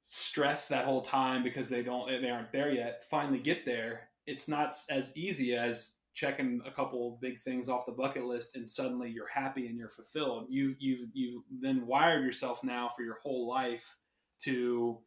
stress 0.05 0.67
that 0.67 0.85
whole 0.85 1.01
time 1.01 1.43
because 1.43 1.69
they 1.69 1.83
don't 1.83 2.09
they 2.21 2.29
aren't 2.29 2.51
there 2.51 2.71
yet 2.71 3.03
finally 3.09 3.39
get 3.39 3.65
there 3.65 4.09
it's 4.25 4.47
not 4.47 4.75
as 4.89 5.15
easy 5.15 5.55
as 5.55 5.97
checking 6.13 6.61
a 6.65 6.71
couple 6.71 7.17
big 7.21 7.39
things 7.39 7.69
off 7.69 7.85
the 7.85 7.91
bucket 7.91 8.25
list 8.25 8.55
and 8.55 8.69
suddenly 8.69 9.09
you're 9.09 9.27
happy 9.27 9.67
and 9.67 9.77
you're 9.77 9.89
fulfilled 9.89 10.47
you've 10.49 10.75
you've 10.79 11.07
you've 11.13 11.41
then 11.61 11.85
wired 11.85 12.23
yourself 12.23 12.63
now 12.63 12.89
for 12.95 13.03
your 13.03 13.17
whole 13.21 13.47
life 13.47 13.95
to 14.41 14.99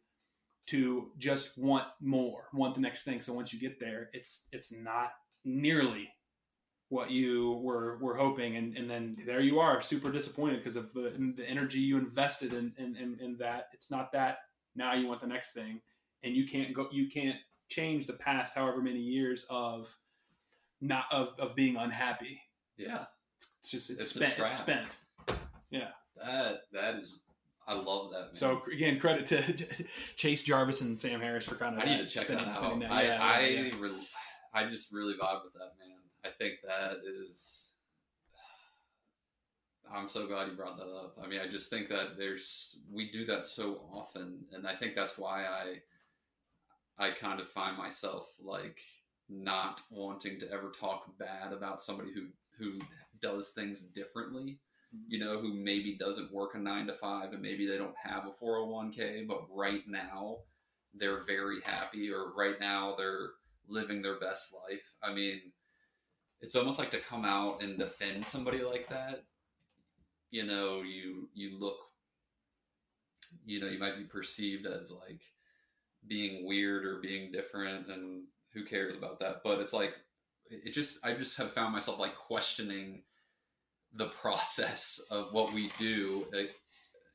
to 0.67 1.11
just 1.17 1.57
want 1.57 1.85
more, 2.01 2.47
want 2.53 2.75
the 2.75 2.81
next 2.81 3.03
thing. 3.03 3.21
So 3.21 3.33
once 3.33 3.53
you 3.53 3.59
get 3.59 3.79
there, 3.79 4.09
it's 4.13 4.47
it's 4.51 4.71
not 4.71 5.11
nearly 5.43 6.09
what 6.89 7.11
you 7.11 7.59
were 7.63 7.97
were 7.97 8.15
hoping, 8.15 8.55
and, 8.55 8.77
and 8.77 8.89
then 8.89 9.17
there 9.25 9.41
you 9.41 9.59
are, 9.59 9.81
super 9.81 10.11
disappointed 10.11 10.57
because 10.57 10.75
of 10.75 10.93
the 10.93 11.33
the 11.35 11.47
energy 11.47 11.79
you 11.79 11.97
invested 11.97 12.53
in, 12.53 12.73
in 12.77 12.95
in 12.95 13.17
in 13.19 13.37
that. 13.37 13.65
It's 13.73 13.91
not 13.91 14.11
that 14.13 14.37
now 14.75 14.93
you 14.93 15.07
want 15.07 15.21
the 15.21 15.27
next 15.27 15.53
thing, 15.53 15.81
and 16.23 16.35
you 16.35 16.47
can't 16.47 16.73
go, 16.73 16.87
you 16.91 17.09
can't 17.09 17.37
change 17.69 18.05
the 18.05 18.13
past 18.13 18.55
however 18.55 18.81
many 18.81 18.99
years 18.99 19.45
of 19.49 19.93
not 20.83 21.05
of 21.11 21.33
of 21.39 21.55
being 21.55 21.75
unhappy. 21.77 22.41
Yeah, 22.77 23.05
It's 23.61 23.71
just 23.71 23.89
it's, 23.89 24.01
It's 24.01 24.09
spent. 24.15 24.37
It's 24.39 24.51
spent. 24.51 24.97
that 25.71 26.61
that 26.71 26.95
is. 26.95 27.19
I 27.65 27.73
love 27.75 28.11
that. 28.11 28.19
Man. 28.25 28.33
So 28.33 28.61
again, 28.71 28.99
credit 28.99 29.25
to 29.27 29.85
Chase 30.17 30.43
Jarvis 30.43 30.81
and 30.81 30.99
Sam 30.99 31.21
Harris 31.21 31.45
for 31.45 31.55
kind 31.55 31.75
of 31.77 31.81
I 31.81 31.85
need 31.85 31.97
to 31.99 32.05
check 32.13 32.23
spinning- 32.25 32.45
that 32.49 32.57
out. 32.61 32.79
that. 32.81 32.91
I 32.91 33.03
Yeah, 33.03 33.23
I, 33.23 33.39
yeah, 33.45 33.61
yeah. 33.61 33.73
re- 33.79 34.07
I 34.53 34.65
just 34.65 34.91
really 34.93 35.13
vibe 35.13 35.43
with 35.45 35.53
that 35.53 35.71
man. 35.79 35.97
I 36.25 36.29
think 36.29 36.55
that 36.67 36.97
is. 37.05 37.71
I'm 39.93 40.09
so 40.09 40.25
glad 40.27 40.47
you 40.47 40.55
brought 40.55 40.77
that 40.77 40.87
up. 40.89 41.15
I 41.23 41.27
mean, 41.27 41.39
I 41.39 41.47
just 41.47 41.69
think 41.69 41.87
that 41.89 42.17
there's 42.17 42.79
we 42.91 43.11
do 43.11 43.25
that 43.25 43.45
so 43.45 43.81
often, 43.93 44.39
and 44.51 44.67
I 44.67 44.75
think 44.75 44.95
that's 44.95 45.17
why 45.17 45.45
I 45.45 45.75
I 46.97 47.11
kind 47.11 47.39
of 47.39 47.47
find 47.49 47.77
myself 47.77 48.33
like 48.41 48.79
not 49.33 49.81
wanting 49.91 50.39
to 50.39 50.51
ever 50.51 50.69
talk 50.69 51.17
bad 51.17 51.51
about 51.51 51.81
somebody 51.81 52.11
who 52.13 52.27
who 52.57 52.79
does 53.21 53.49
things 53.49 53.81
differently 53.81 54.59
mm-hmm. 54.95 55.05
you 55.07 55.19
know, 55.19 55.39
who 55.39 55.53
maybe 55.53 55.95
doesn't 55.95 56.31
work 56.31 56.55
a 56.55 56.59
nine 56.59 56.87
to 56.87 56.93
five 56.93 57.33
and 57.33 57.41
maybe 57.41 57.65
they 57.65 57.77
don't 57.77 57.97
have 58.01 58.25
a 58.27 58.43
401k, 58.43 59.27
but 59.27 59.43
right 59.49 59.81
now 59.87 60.37
they're 60.93 61.23
very 61.23 61.61
happy 61.63 62.11
or 62.11 62.33
right 62.35 62.59
now 62.59 62.95
they're 62.97 63.31
living 63.67 64.01
their 64.01 64.19
best 64.19 64.53
life. 64.53 64.93
I 65.01 65.13
mean, 65.13 65.41
it's 66.41 66.55
almost 66.55 66.79
like 66.79 66.91
to 66.91 66.99
come 66.99 67.25
out 67.25 67.63
and 67.63 67.79
defend 67.79 68.23
somebody 68.25 68.61
like 68.63 68.89
that. 68.89 69.23
You 70.29 70.45
know, 70.45 70.81
you 70.81 71.29
you 71.33 71.59
look 71.59 71.77
you 73.45 73.59
know, 73.59 73.67
you 73.67 73.79
might 73.79 73.97
be 73.97 74.03
perceived 74.03 74.65
as 74.65 74.91
like 74.91 75.23
being 76.07 76.45
weird 76.45 76.85
or 76.85 76.99
being 76.99 77.31
different 77.31 77.87
and 77.87 78.25
who 78.53 78.63
cares 78.63 78.95
about 78.95 79.19
that? 79.19 79.41
But 79.43 79.59
it's 79.59 79.73
like 79.73 79.93
it 80.49 80.73
just 80.73 81.05
I 81.05 81.13
just 81.13 81.37
have 81.37 81.51
found 81.51 81.73
myself 81.73 81.99
like 81.99 82.15
questioning 82.15 83.03
the 83.93 84.07
process 84.07 84.99
of 85.11 85.27
what 85.31 85.53
we 85.53 85.69
do. 85.77 86.25
Like, 86.33 86.51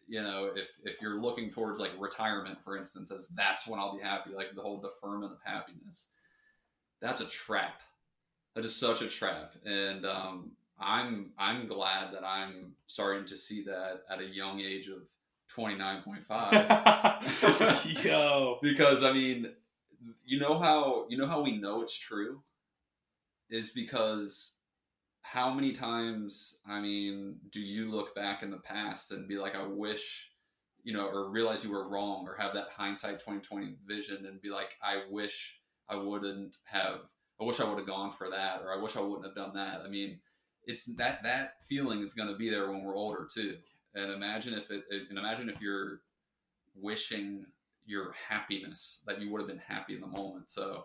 you 0.06 0.22
know 0.22 0.50
if 0.56 0.68
if 0.84 1.02
you're 1.02 1.20
looking 1.20 1.50
towards 1.50 1.78
like 1.78 1.90
retirement 1.98 2.58
for 2.64 2.78
instance 2.78 3.12
as 3.12 3.28
that's 3.28 3.68
when 3.68 3.78
i'll 3.78 3.94
be 3.94 4.02
happy 4.02 4.30
like 4.34 4.54
the 4.54 4.62
whole 4.62 4.80
deferment 4.80 5.30
of 5.30 5.38
happiness 5.44 6.08
that's 7.00 7.20
a 7.20 7.26
trap. 7.26 7.80
That 8.54 8.64
is 8.64 8.74
such 8.74 9.02
a 9.02 9.08
trap. 9.08 9.52
And 9.64 10.04
um 10.06 10.52
i'm 10.80 11.32
i'm 11.36 11.66
glad 11.66 12.14
that 12.14 12.22
i'm 12.24 12.72
starting 12.86 13.26
to 13.26 13.36
see 13.36 13.64
that 13.64 14.02
at 14.08 14.20
a 14.20 14.24
young 14.24 14.60
age 14.60 14.88
of 14.88 15.02
29.5 15.56 18.04
Yo, 18.04 18.58
because 18.62 19.02
I 19.02 19.12
mean, 19.12 19.48
you 20.24 20.38
know 20.38 20.58
how 20.58 21.06
you 21.08 21.18
know 21.18 21.26
how 21.26 21.42
we 21.42 21.58
know 21.58 21.82
it's 21.82 21.96
true 21.98 22.42
is 23.50 23.72
because 23.72 24.56
how 25.22 25.52
many 25.52 25.72
times 25.72 26.58
I 26.66 26.80
mean 26.80 27.36
do 27.50 27.60
you 27.60 27.90
look 27.90 28.14
back 28.14 28.42
in 28.42 28.50
the 28.50 28.58
past 28.58 29.12
and 29.12 29.28
be 29.28 29.38
like, 29.38 29.54
I 29.56 29.66
wish 29.66 30.30
you 30.84 30.94
know, 30.94 31.06
or 31.06 31.28
realize 31.30 31.64
you 31.64 31.72
were 31.72 31.88
wrong, 31.88 32.26
or 32.26 32.34
have 32.36 32.54
that 32.54 32.68
hindsight 32.74 33.20
twenty 33.20 33.40
twenty 33.40 33.74
vision 33.86 34.24
and 34.26 34.40
be 34.40 34.48
like, 34.48 34.70
I 34.82 35.02
wish 35.10 35.60
I 35.88 35.96
wouldn't 35.96 36.56
have, 36.64 37.00
I 37.40 37.44
wish 37.44 37.60
I 37.60 37.68
would 37.68 37.78
have 37.78 37.86
gone 37.86 38.12
for 38.12 38.30
that, 38.30 38.62
or 38.62 38.72
I 38.72 38.80
wish 38.80 38.96
I 38.96 39.00
wouldn't 39.00 39.26
have 39.26 39.34
done 39.34 39.52
that. 39.54 39.82
I 39.84 39.88
mean, 39.88 40.20
it's 40.64 40.84
that 40.96 41.22
that 41.24 41.64
feeling 41.68 42.00
is 42.02 42.14
going 42.14 42.28
to 42.28 42.36
be 42.36 42.48
there 42.48 42.70
when 42.70 42.84
we're 42.84 42.96
older 42.96 43.28
too. 43.30 43.56
And 43.94 44.10
imagine 44.10 44.54
if 44.54 44.70
it, 44.70 44.84
and 44.90 45.18
imagine 45.18 45.50
if 45.50 45.60
you're 45.60 46.00
wishing 46.74 47.44
your 47.88 48.14
happiness 48.28 49.02
that 49.06 49.20
you 49.20 49.30
would 49.30 49.40
have 49.40 49.48
been 49.48 49.58
happy 49.58 49.94
in 49.94 50.00
the 50.00 50.06
moment. 50.06 50.50
So 50.50 50.84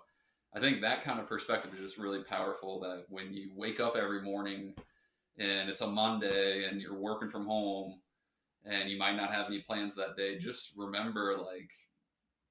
I 0.55 0.59
think 0.59 0.81
that 0.81 1.03
kind 1.03 1.19
of 1.19 1.27
perspective 1.27 1.73
is 1.73 1.81
just 1.81 1.97
really 1.97 2.23
powerful 2.23 2.79
that 2.79 3.05
when 3.09 3.33
you 3.33 3.51
wake 3.55 3.79
up 3.81 3.97
every 3.97 4.21
morning 4.21 4.73
and 5.37 5.69
it's 5.69 5.81
a 5.81 5.87
Monday 5.87 6.65
and 6.65 6.81
you're 6.81 6.97
working 6.97 7.29
from 7.29 7.45
home 7.45 7.99
and 8.63 8.89
you 8.89 8.97
might 8.97 9.17
not 9.17 9.33
have 9.33 9.47
any 9.47 9.59
plans 9.59 9.95
that 9.95 10.15
day, 10.15 10.37
just 10.37 10.71
remember 10.77 11.37
like 11.37 11.71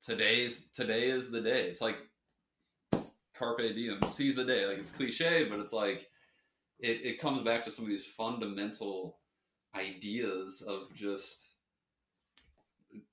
today's 0.04 0.66
today 0.68 1.08
is 1.08 1.30
the 1.30 1.40
day. 1.40 1.68
It's 1.68 1.80
like 1.80 1.96
carpe 3.34 3.74
diem, 3.74 4.00
seize 4.10 4.36
the 4.36 4.44
day. 4.44 4.66
Like 4.66 4.78
it's 4.78 4.90
cliche, 4.90 5.48
but 5.48 5.60
it's 5.60 5.72
like 5.72 6.10
it, 6.78 7.00
it 7.04 7.20
comes 7.20 7.40
back 7.40 7.64
to 7.64 7.70
some 7.70 7.86
of 7.86 7.90
these 7.90 8.06
fundamental 8.06 9.18
ideas 9.74 10.60
of 10.60 10.92
just 10.94 11.61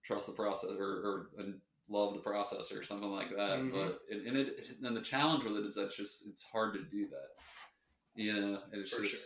trust 0.10 0.26
the 0.26 0.34
process 0.34 0.72
or, 0.80 0.84
or 0.88 1.30
and 1.38 1.62
love 1.88 2.14
the 2.16 2.20
process 2.20 2.72
or 2.72 2.84
something 2.84 3.12
like 3.12 3.30
that. 3.30 3.60
Mhm. 3.60 3.72
But 3.72 4.00
and, 4.10 4.26
and 4.28 4.38
it 4.38 4.68
and 4.82 4.98
the 4.98 5.02
challenge 5.02 5.44
with 5.44 5.56
it 5.58 5.66
is 5.66 5.76
that 5.76 5.92
just 5.92 6.26
it's 6.28 6.44
hard 6.44 6.74
to 6.74 6.84
do 6.84 7.08
that. 7.10 7.30
You 8.16 8.34
know, 8.42 8.62
it's 8.74 8.90
For 8.90 9.02
just 9.04 9.14
sure. 9.14 9.22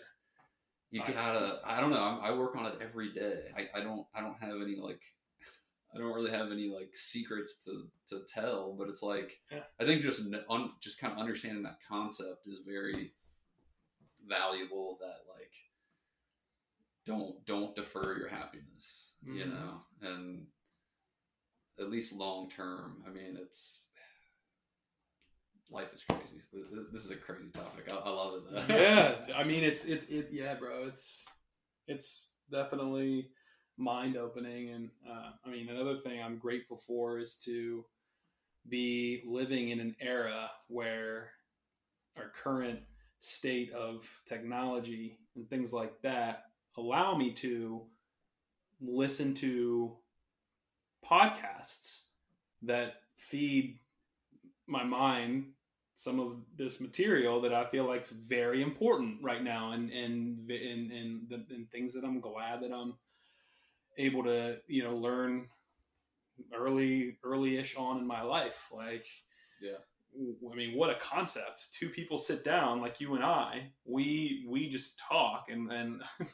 you 0.91 1.01
I- 1.03 1.11
gotta. 1.11 1.61
I 1.63 1.79
don't 1.79 1.91
know. 1.91 2.03
I, 2.21 2.29
I 2.29 2.35
work 2.35 2.55
on 2.57 2.65
it 2.65 2.75
every 2.81 3.13
day. 3.13 3.45
I, 3.57 3.79
I 3.79 3.81
don't. 3.81 4.05
I 4.13 4.19
don't 4.21 4.37
have 4.41 4.61
any 4.61 4.75
like. 4.75 5.01
I 5.95 5.99
don't 5.99 6.13
really 6.13 6.31
have 6.31 6.51
any 6.51 6.67
like 6.69 6.89
secrets 6.95 7.63
to, 7.65 7.87
to 8.09 8.23
tell, 8.27 8.73
but 8.77 8.89
it's 8.89 9.03
like 9.03 9.39
Yeah. 9.51 9.63
I 9.79 9.85
think 9.85 10.01
just 10.01 10.21
un, 10.49 10.71
just 10.81 10.99
kind 10.99 11.13
of 11.13 11.19
understanding 11.19 11.63
that 11.63 11.77
concept 11.87 12.45
is 12.47 12.59
very 12.67 13.13
valuable. 14.27 14.97
That 14.99 15.19
like 15.33 15.53
don't 17.05 17.45
don't 17.45 17.75
defer 17.75 18.17
your 18.17 18.27
happiness, 18.29 19.13
you 19.23 19.43
Mhm. 19.45 19.49
know, 19.53 19.81
and 20.01 20.47
at 21.79 21.89
least 21.89 22.15
long 22.15 22.49
term. 22.49 23.03
I 23.07 23.09
mean, 23.09 23.37
it's 23.39 23.89
life 25.71 25.93
is 25.93 26.03
crazy. 26.03 26.41
This 26.91 27.05
is 27.05 27.11
a 27.11 27.15
crazy 27.15 27.49
topic. 27.53 27.91
I, 27.91 28.09
I 28.09 28.09
love 28.09 28.33
it. 28.35 28.67
Though. 28.67 28.75
yeah, 28.75 29.15
I 29.35 29.43
mean 29.43 29.63
it's 29.63 29.85
it's 29.85 30.07
it 30.07 30.27
yeah, 30.31 30.55
bro. 30.55 30.85
It's 30.87 31.25
it's 31.87 32.33
definitely 32.51 33.29
mind 33.77 34.17
opening, 34.17 34.69
and 34.69 34.89
uh, 35.09 35.31
I 35.45 35.49
mean 35.49 35.69
another 35.69 35.95
thing 35.95 36.21
I'm 36.21 36.37
grateful 36.37 36.77
for 36.77 37.19
is 37.19 37.35
to 37.45 37.85
be 38.69 39.21
living 39.25 39.69
in 39.69 39.79
an 39.79 39.95
era 39.99 40.49
where 40.67 41.31
our 42.17 42.31
current 42.43 42.79
state 43.19 43.71
of 43.73 44.07
technology 44.25 45.17
and 45.35 45.49
things 45.49 45.73
like 45.73 46.01
that 46.01 46.45
allow 46.77 47.15
me 47.15 47.31
to 47.31 47.81
listen 48.81 49.33
to 49.33 49.95
podcasts 51.09 52.03
that 52.61 52.95
feed 53.17 53.79
my 54.67 54.83
mind 54.83 55.45
some 55.95 56.19
of 56.19 56.37
this 56.57 56.81
material 56.81 57.39
that 57.41 57.53
I 57.53 57.65
feel 57.65 57.85
like 57.85 58.01
is 58.01 58.11
very 58.11 58.61
important 58.61 59.21
right 59.21 59.43
now, 59.43 59.71
and 59.71 59.91
and 59.91 60.49
and 60.49 60.91
and, 60.91 61.29
the, 61.29 61.45
and 61.53 61.69
things 61.71 61.93
that 61.93 62.03
I'm 62.03 62.19
glad 62.19 62.61
that 62.61 62.71
I'm 62.71 62.95
able 63.97 64.23
to 64.23 64.57
you 64.67 64.83
know 64.83 64.95
learn 64.95 65.47
early 66.53 67.17
early-ish 67.23 67.77
on 67.77 67.99
in 67.99 68.07
my 68.07 68.21
life, 68.21 68.71
like 68.75 69.05
Yeah. 69.61 69.77
I 70.51 70.55
mean, 70.55 70.77
what 70.77 70.91
a 70.91 70.95
concept! 70.95 71.73
Two 71.73 71.89
people 71.89 72.19
sit 72.19 72.43
down 72.43 72.81
like 72.81 73.01
you 73.01 73.15
and 73.15 73.23
I. 73.23 73.71
We 73.85 74.45
we 74.47 74.69
just 74.69 74.99
talk, 74.99 75.45
and 75.49 75.71
and 75.71 76.03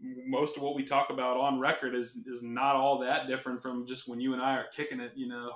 most 0.00 0.56
of 0.56 0.62
what 0.62 0.74
we 0.74 0.84
talk 0.84 1.10
about 1.10 1.36
on 1.36 1.58
record 1.58 1.94
is 1.94 2.24
is 2.26 2.42
not 2.42 2.76
all 2.76 2.98
that 3.00 3.26
different 3.26 3.60
from 3.60 3.86
just 3.86 4.08
when 4.08 4.20
you 4.20 4.32
and 4.32 4.42
I 4.42 4.54
are 4.56 4.66
kicking 4.74 5.00
it. 5.00 5.12
You 5.16 5.28
know, 5.28 5.52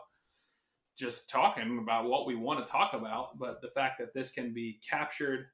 just 0.96 1.30
talking 1.30 1.78
about 1.80 2.06
what 2.06 2.26
we 2.26 2.34
want 2.34 2.64
to 2.64 2.70
talk 2.70 2.92
about. 2.94 3.38
But 3.38 3.60
the 3.60 3.68
fact 3.68 3.98
that 3.98 4.14
this 4.14 4.32
can 4.32 4.52
be 4.52 4.80
captured 4.88 5.46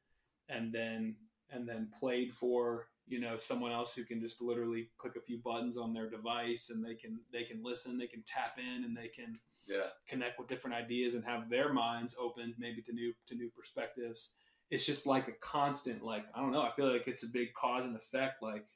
and 0.49 0.73
then 0.73 1.17
and 1.51 1.69
then 1.69 1.89
played 1.99 2.33
for 2.33 2.89
you 3.07 3.21
know 3.21 3.39
someone 3.39 3.73
else 3.73 3.95
who 3.95 4.05
can 4.05 4.21
just 4.21 4.43
literally 4.43 4.91
click 4.99 5.15
a 5.17 5.21
few 5.21 5.39
buttons 5.39 5.79
on 5.79 5.93
their 5.93 6.09
device 6.11 6.71
and 6.71 6.85
they 6.85 6.95
can 6.95 7.19
they 7.33 7.45
can 7.45 7.63
listen 7.63 7.99
they 7.99 8.07
can 8.07 8.23
tap 8.27 8.59
in 8.59 8.85
and 8.85 8.97
they 8.97 9.09
can 9.09 9.39
Yeah. 9.67 9.89
connect 10.07 10.39
with 10.39 10.49
different 10.49 10.77
ideas 10.77 11.15
and 11.15 11.25
have 11.25 11.49
their 11.49 11.73
minds 11.73 12.17
opened 12.21 12.55
maybe 12.59 12.83
to 12.83 12.93
new 12.93 13.15
to 13.27 13.35
new 13.35 13.51
perspectives 13.51 14.35
it's 14.71 14.85
just 14.85 15.07
like 15.07 15.29
a 15.29 15.33
constant 15.41 16.05
like 16.05 16.27
i 16.35 16.41
don't 16.41 16.53
know 16.53 16.63
i 16.63 16.71
feel 16.73 16.93
like 16.93 17.09
it's 17.09 17.23
a 17.23 17.29
big 17.29 17.55
cause 17.55 17.87
and 17.87 17.97
effect 17.97 18.43
like 18.43 18.67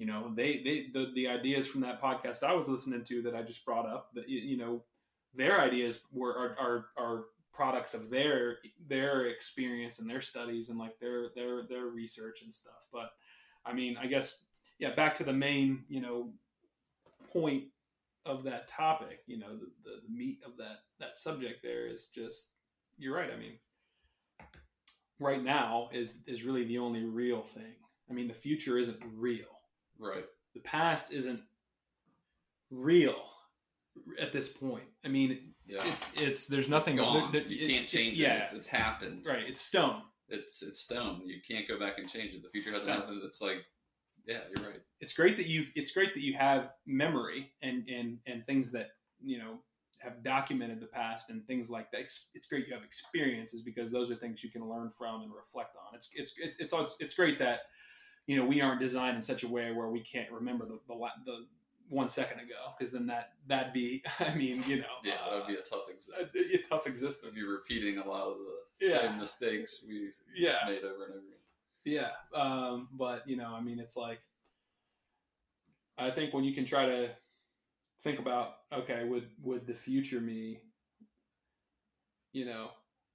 you 0.00 0.06
know 0.06 0.32
they 0.34 0.62
they 0.64 0.86
the, 0.94 1.12
the 1.14 1.28
ideas 1.28 1.68
from 1.68 1.82
that 1.82 2.00
podcast 2.00 2.42
i 2.42 2.54
was 2.54 2.68
listening 2.68 3.04
to 3.04 3.20
that 3.20 3.34
i 3.34 3.42
just 3.42 3.64
brought 3.66 3.86
up 3.86 4.08
that 4.14 4.26
you 4.28 4.56
know 4.56 4.82
their 5.34 5.60
ideas 5.60 6.00
were 6.10 6.32
are, 6.32 6.56
are 6.58 6.86
are 6.96 7.24
products 7.52 7.92
of 7.92 8.08
their 8.08 8.56
their 8.88 9.26
experience 9.26 9.98
and 9.98 10.08
their 10.08 10.22
studies 10.22 10.70
and 10.70 10.78
like 10.78 10.98
their 10.98 11.28
their 11.36 11.64
their 11.68 11.86
research 11.86 12.42
and 12.42 12.52
stuff. 12.52 12.88
But 12.90 13.10
i 13.66 13.74
mean 13.74 13.98
i 13.98 14.06
guess 14.06 14.46
yeah 14.78 14.94
back 14.94 15.14
to 15.16 15.24
the 15.24 15.32
main 15.32 15.84
you 15.88 16.00
know 16.00 16.32
point 17.30 17.64
of 18.24 18.42
that 18.44 18.68
topic 18.68 19.20
you 19.26 19.38
know 19.38 19.58
the, 19.58 19.68
the 19.84 20.00
meat 20.10 20.40
of 20.46 20.56
that 20.56 20.78
that 20.98 21.18
subject 21.18 21.62
there 21.62 21.86
is 21.86 22.08
just 22.08 22.52
you're 22.98 23.14
right 23.14 23.30
i 23.30 23.38
mean 23.38 23.58
right 25.18 25.42
now 25.42 25.90
is 25.92 26.22
is 26.26 26.42
really 26.42 26.64
the 26.64 26.78
only 26.78 27.04
real 27.04 27.42
thing. 27.42 27.74
I 28.08 28.14
mean 28.14 28.26
the 28.26 28.34
future 28.34 28.78
isn't 28.78 29.00
real 29.14 29.59
Right. 30.00 30.24
the 30.54 30.60
past 30.60 31.12
isn't 31.12 31.42
real 32.70 33.16
at 34.20 34.32
this 34.32 34.48
point 34.48 34.84
i 35.04 35.08
mean 35.08 35.52
Yeah. 35.66 35.84
it's 35.86 36.14
it's 36.20 36.46
there's 36.46 36.68
nothing 36.68 36.94
It's 36.98 37.04
gone. 37.04 37.32
there- 37.32 37.42
there- 37.42 37.50
you 37.52 37.64
it- 37.64 37.68
can't 37.68 37.84
it's- 37.84 37.90
change 37.90 38.16
yeah. 38.18 38.52
It's 38.54 38.66
happened. 38.66 39.26
right 39.26 39.44
it's 39.48 39.60
stone 39.60 40.02
It's 40.28 40.62
it's 40.62 40.80
stone. 40.80 41.22
You 41.26 41.40
can't 41.46 41.66
go 41.66 41.76
back 41.76 41.98
and 41.98 42.08
change 42.08 42.34
it. 42.34 42.42
The 42.42 42.50
future 42.50 42.70
hasn't 42.70 42.84
Stone. 42.84 43.00
happened. 43.00 43.22
It's 43.24 43.40
like, 43.40 43.64
yeah, 44.26 44.42
you're 44.54 44.64
right. 44.70 44.80
it's 45.00 45.12
great 45.12 45.36
that 45.38 45.46
you 45.48 45.66
it's 45.74 45.90
great 45.90 46.14
that 46.14 46.20
you 46.22 46.34
have 46.34 46.72
memory 46.86 47.50
and 47.62 47.88
and 47.88 48.18
and 48.26 48.46
things 48.46 48.70
that 48.70 48.90
you 49.20 49.38
know 49.38 49.58
have 49.98 50.22
documented 50.22 50.78
the 50.80 50.86
past 50.86 51.30
and 51.30 51.44
things 51.48 51.68
like 51.68 51.90
that 51.90 52.00
it's, 52.02 52.28
it's 52.32 52.46
great 52.46 52.66
you 52.68 52.72
have 52.74 52.84
experiences 52.84 53.60
because 53.62 53.90
those 53.90 54.08
are 54.10 54.14
things 54.14 54.42
you 54.44 54.50
can 54.50 54.64
learn 54.68 54.88
from 54.88 55.22
and 55.22 55.32
reflect 55.34 55.74
on 55.76 55.94
it's 55.96 56.10
it's 56.14 56.34
it's 56.38 56.56
it's, 56.60 56.72
it's, 56.72 56.96
it's 57.00 57.14
great 57.14 57.38
that 57.40 57.62
you 58.26 58.36
know 58.36 58.44
we 58.46 58.60
aren't 58.60 58.80
designed 58.80 59.16
in 59.16 59.22
such 59.22 59.42
a 59.42 59.48
way 59.48 59.72
where 59.72 59.88
we 59.88 60.00
can't 60.00 60.30
remember 60.30 60.64
the 60.66 60.78
the, 60.88 60.94
the 61.26 61.46
one 61.88 62.08
second 62.08 62.38
ago 62.38 62.72
because 62.78 62.92
then 62.92 63.06
that 63.06 63.32
that'd 63.48 63.72
be 63.72 64.02
i 64.20 64.34
mean 64.34 64.62
you 64.66 64.76
know 64.78 64.84
Yeah, 65.02 65.14
that 65.28 65.38
would 65.38 65.46
be 65.48 65.56
uh, 65.56 65.60
a 65.60 65.62
tough 65.62 65.88
existence. 65.90 66.54
a 66.54 66.68
tough 66.68 66.84
We'd 66.84 66.92
existence 66.92 67.34
be 67.34 67.44
repeating 67.46 67.98
a 67.98 68.06
lot 68.08 68.28
of 68.28 68.36
the 68.38 68.86
Yeah. 68.86 69.00
same 69.00 69.18
mistakes 69.18 69.84
we 69.86 70.10
Yeah. 70.34 70.52
just 70.52 70.66
made 70.66 70.84
over 70.84 71.04
and 71.04 71.12
over 71.14 71.18
again. 71.18 71.36
Yeah, 71.84 72.10
um, 72.34 72.88
but 72.92 73.26
you 73.28 73.36
know, 73.36 73.54
I 73.54 73.60
mean, 73.60 73.78
it's 73.80 73.96
like 73.96 74.20
I 75.98 76.10
think 76.10 76.32
when 76.32 76.44
you 76.44 76.54
can 76.54 76.64
try 76.64 76.86
to 76.86 77.10
think 78.02 78.18
about, 78.18 78.56
okay, 78.72 79.04
would 79.04 79.28
would 79.42 79.66
the 79.66 79.74
future 79.74 80.20
me, 80.20 80.60
you 82.32 82.44
know, 82.44 82.70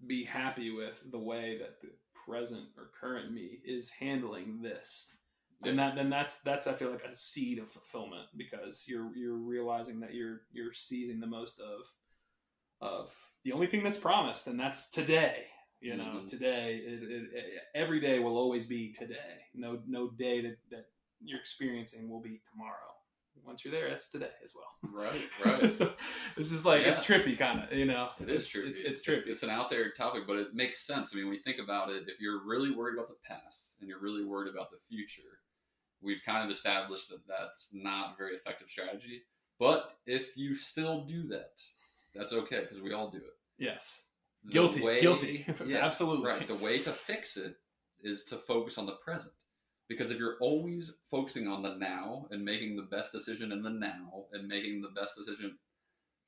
be 0.06 0.24
happy 0.24 0.72
with 0.72 1.02
the 1.12 1.20
way 1.20 1.58
that 1.60 1.80
the 1.82 1.90
present 2.25 2.67
or 2.77 2.91
current 3.00 3.32
me 3.32 3.60
is 3.65 3.89
handling 3.89 4.62
this? 4.62 5.13
And 5.63 5.79
that 5.79 5.96
then 5.96 6.10
that's 6.10 6.41
that's 6.41 6.67
I 6.67 6.74
feel 6.74 6.91
like 6.91 7.03
a 7.03 7.15
seed 7.15 7.60
of 7.60 7.70
fulfillment 7.70 8.27
because 8.36 8.86
you're 8.88 9.16
you're 9.16 9.38
realizing 9.38 10.00
that 10.01 10.14
you're 10.14 10.42
you're 10.51 10.74
seizing 10.74 11.20
the 11.20 11.27
most 11.27 11.59
of 11.59 11.85
of 12.81 13.16
the 13.44 13.51
only 13.53 13.68
thing 13.68 13.83
that's 13.83 13.98
promised, 13.98 14.48
and 14.48 14.59
that's 14.59 14.90
today. 14.90 15.46
You 15.81 15.98
know, 15.98 16.22
Mhm. 16.24 16.27
today, 16.27 16.77
it, 16.77 17.03
it, 17.03 17.29
it, 17.33 17.61
every 17.75 18.00
day 18.00 18.20
will 18.20 18.38
always 18.38 18.66
be 18.66 18.92
today. 18.92 19.46
No, 19.53 19.81
no 19.85 20.09
day 20.09 20.42
that, 20.42 20.57
that 20.72 20.85
you're 21.24 21.40
experiencing 21.40 22.09
will 22.09 22.22
be 22.22 22.42
tomorrow. 22.51 22.95
Once 23.44 23.64
you're 23.66 23.72
there, 23.72 23.90
that's 23.90 24.10
today 24.10 24.30
as 24.44 24.54
well. 24.56 24.92
Right, 24.92 25.22
right. 25.62 25.72
so 25.72 25.94
it's 26.38 26.50
just 26.50 26.66
like 26.66 26.82
it's 26.86 27.06
trippy, 27.06 27.38
kind 27.38 27.60
of. 27.64 27.72
You 27.78 27.86
know, 27.86 28.10
It 28.20 28.30
is 28.30 28.44
It's- 28.44 28.52
trippy. 28.52 28.70
It's, 28.70 28.80
it's 28.82 29.08
trippy. 29.08 29.28
It's 29.28 29.44
an 29.44 29.50
out 29.50 29.70
there 29.70 29.92
topic, 29.92 30.24
but 30.28 30.38
it 30.38 30.54
makes 30.56 30.80
sense. 30.86 31.12
I 31.14 31.18
mean, 31.18 31.26
when 31.28 31.36
you 31.36 31.42
think 31.44 31.60
about 31.60 31.90
it, 31.92 32.04
if 32.08 32.20
you're 32.20 32.44
really 32.46 32.72
worried 32.72 32.96
about 32.96 33.10
the 33.10 33.16
past 33.28 33.78
and 33.80 33.90
you're 33.90 34.00
really 34.02 34.24
worried 34.26 34.52
about 34.52 34.72
the 34.72 34.78
future, 34.90 35.40
we've 36.02 36.22
kind 36.26 36.44
of 36.44 36.50
established 36.52 37.10
that 37.10 37.28
that's 37.28 37.70
not 37.74 38.14
a 38.14 38.18
very 38.18 38.36
effective 38.36 38.68
strategy. 38.70 39.22
But 39.60 39.92
if 40.06 40.36
you 40.38 40.56
still 40.56 41.06
do 41.06 41.28
that, 41.30 41.60
that's 42.14 42.34
okay 42.34 42.62
because 42.62 42.82
we 42.82 42.94
all 42.94 43.10
do 43.10 43.18
it. 43.20 43.34
yes, 43.58 44.08
The 44.44 44.52
guilty, 44.52 44.82
way- 44.84 45.02
guilty, 45.02 45.46
Yeah, 45.66 45.86
absolutely. 45.86 46.26
Right. 46.28 46.48
The 46.48 46.56
way 46.56 46.80
to 46.80 46.92
fix 46.92 47.38
it 47.38 47.56
is 48.02 48.26
to 48.26 48.38
focus 48.38 48.78
on 48.78 48.86
the 48.86 48.94
present. 48.94 49.34
Because 49.88 50.10
if 50.12 50.18
you're 50.18 50.38
always 50.42 50.94
focusing 51.12 51.48
on 51.48 51.62
the 51.62 51.76
now 51.76 52.28
and 52.32 52.44
making 52.44 52.76
the 52.76 52.82
best 52.84 53.12
decision 53.12 53.52
in 53.52 53.62
the 53.62 53.70
now 53.70 54.26
and 54.34 54.48
making 54.48 54.82
the 54.82 54.90
best 55.00 55.16
decision 55.16 55.58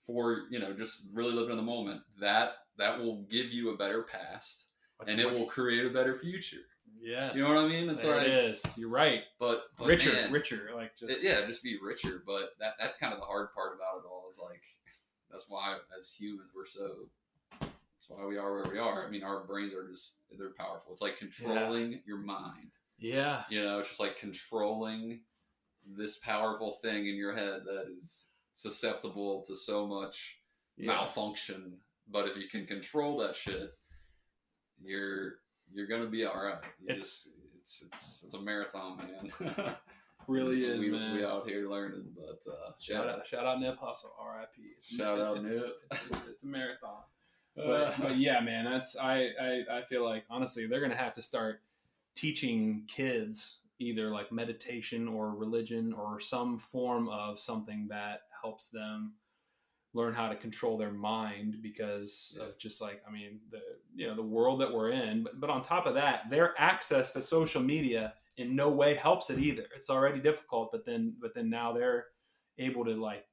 for, 0.05 0.43
you 0.51 0.59
know, 0.59 0.73
just 0.73 1.03
really 1.13 1.33
living 1.33 1.51
in 1.51 1.57
the 1.57 1.63
moment, 1.63 2.01
that 2.19 2.51
that 2.77 2.99
will 2.99 3.23
give 3.29 3.51
you 3.51 3.71
a 3.71 3.77
better 3.77 4.03
past 4.03 4.67
and 5.07 5.19
it 5.19 5.31
will 5.31 5.45
create 5.47 5.85
a 5.85 5.89
better 5.89 6.15
future. 6.15 6.57
Yes, 6.99 7.35
You 7.35 7.43
know 7.43 7.53
what 7.53 7.65
I 7.65 7.67
mean? 7.67 7.89
It's 7.89 8.01
there 8.01 8.17
like 8.17 8.27
it 8.27 8.33
is. 8.33 8.63
You're 8.77 8.89
right. 8.89 9.23
but, 9.39 9.65
but 9.77 9.87
richer, 9.87 10.13
man, 10.13 10.31
richer. 10.31 10.69
Like 10.75 10.91
it- 11.01 11.07
just 11.07 11.23
yeah, 11.23 11.45
just 11.45 11.63
be 11.63 11.77
richer. 11.81 12.23
But 12.25 12.51
that 12.59 12.73
that's 12.79 12.97
kind 12.97 13.13
of 13.13 13.19
the 13.19 13.25
hard 13.25 13.53
part 13.53 13.75
about 13.75 13.99
it 14.03 14.07
all 14.09 14.27
is 14.29 14.39
like 14.39 14.61
that's 15.31 15.45
why 15.49 15.77
as 15.97 16.11
humans 16.11 16.51
we're 16.55 16.65
so 16.65 17.09
that's 17.59 18.09
why 18.09 18.25
we 18.25 18.37
are 18.37 18.53
where 18.55 18.71
we 18.71 18.79
are. 18.79 19.05
I 19.05 19.09
mean, 19.09 19.23
our 19.23 19.41
brains 19.43 19.73
are 19.73 19.87
just 19.87 20.15
they're 20.37 20.53
powerful. 20.57 20.93
It's 20.93 21.01
like 21.01 21.17
controlling 21.17 22.01
your 22.05 22.17
mind. 22.19 22.71
Yeah, 22.99 23.43
You 23.49 23.63
know, 23.63 23.81
just 23.81 23.99
like 23.99 24.17
controlling 24.17 25.21
this 25.85 26.17
powerful 26.17 26.79
thing 26.81 27.07
in 27.07 27.15
your 27.15 27.33
head 27.35 27.61
that 27.65 27.85
is 27.99 28.29
susceptible 28.55 29.43
to 29.47 29.55
so 29.55 29.85
much 29.87 30.39
yeah. 30.77 30.87
malfunction. 30.87 31.77
But 32.09 32.27
if 32.27 32.37
you 32.37 32.47
can 32.49 32.65
control 32.65 33.17
that 33.19 33.35
shit, 33.35 33.71
you're 34.83 35.35
you're 35.73 35.87
gonna 35.87 36.07
be 36.07 36.25
all 36.25 36.41
right. 36.43 36.59
It's- 36.87 36.97
just- 37.25 37.29
it's 37.61 37.81
it's 37.83 38.23
it's 38.23 38.33
a 38.33 38.41
marathon, 38.41 38.97
man. 38.97 39.75
really 40.27 40.63
is, 40.65 40.83
we, 40.85 40.91
man. 40.91 41.17
We 41.17 41.25
out 41.25 41.47
here 41.47 41.69
learning, 41.69 42.05
but 42.15 42.39
uh, 42.49 42.71
Shout 42.79 43.05
yeah. 43.05 43.11
out, 43.11 43.27
shout 43.27 43.45
out 43.45 43.59
Nip 43.59 43.77
Hussle, 43.77 44.05
R.I.P. 44.17 44.61
It's 44.79 44.87
Shout 44.95 45.19
out 45.19 45.37
it's, 45.39 45.49
Nip. 45.49 45.65
It's, 45.91 46.27
it's 46.29 46.43
a 46.43 46.47
marathon. 46.47 47.01
But, 47.57 47.99
but 47.99 48.17
yeah, 48.17 48.39
man, 48.39 48.65
that's 48.65 48.95
I, 48.95 49.29
I 49.41 49.63
I 49.79 49.81
feel 49.89 50.05
like 50.05 50.25
honestly 50.29 50.67
they're 50.67 50.79
gonna 50.79 50.95
have 50.95 51.15
to 51.15 51.23
start 51.23 51.59
teaching 52.17 52.83
kids 52.87 53.61
either 53.79 54.09
like 54.09 54.31
meditation 54.31 55.07
or 55.07 55.35
religion 55.35 55.93
or 55.93 56.19
some 56.19 56.57
form 56.57 57.07
of 57.09 57.37
something 57.39 57.87
that 57.89 58.21
helps 58.41 58.69
them 58.69 59.13
learn 59.93 60.13
how 60.13 60.27
to 60.27 60.35
control 60.35 60.77
their 60.77 60.91
mind 60.91 61.57
because 61.61 62.35
Yeah. 62.37 62.47
of 62.47 62.57
just 62.57 62.81
like 62.81 63.01
I 63.07 63.11
mean 63.11 63.39
the 63.51 63.61
you 63.95 64.07
know 64.07 64.15
the 64.15 64.23
world 64.23 64.61
that 64.61 64.73
we're 64.73 64.91
in 64.91 65.23
but, 65.23 65.39
but 65.39 65.49
on 65.49 65.61
top 65.61 65.85
of 65.85 65.93
that 65.95 66.29
their 66.29 66.53
access 66.59 67.13
to 67.13 67.21
social 67.21 67.61
media 67.61 68.13
in 68.37 68.55
no 68.55 68.69
way 68.69 68.95
helps 68.95 69.29
it 69.29 69.39
either 69.39 69.65
it's 69.75 69.89
already 69.89 70.19
difficult 70.19 70.71
but 70.71 70.85
then 70.85 71.15
but 71.21 71.33
then 71.35 71.49
now 71.49 71.71
they're 71.73 72.05
able 72.57 72.83
to 72.85 72.95
like 72.95 73.25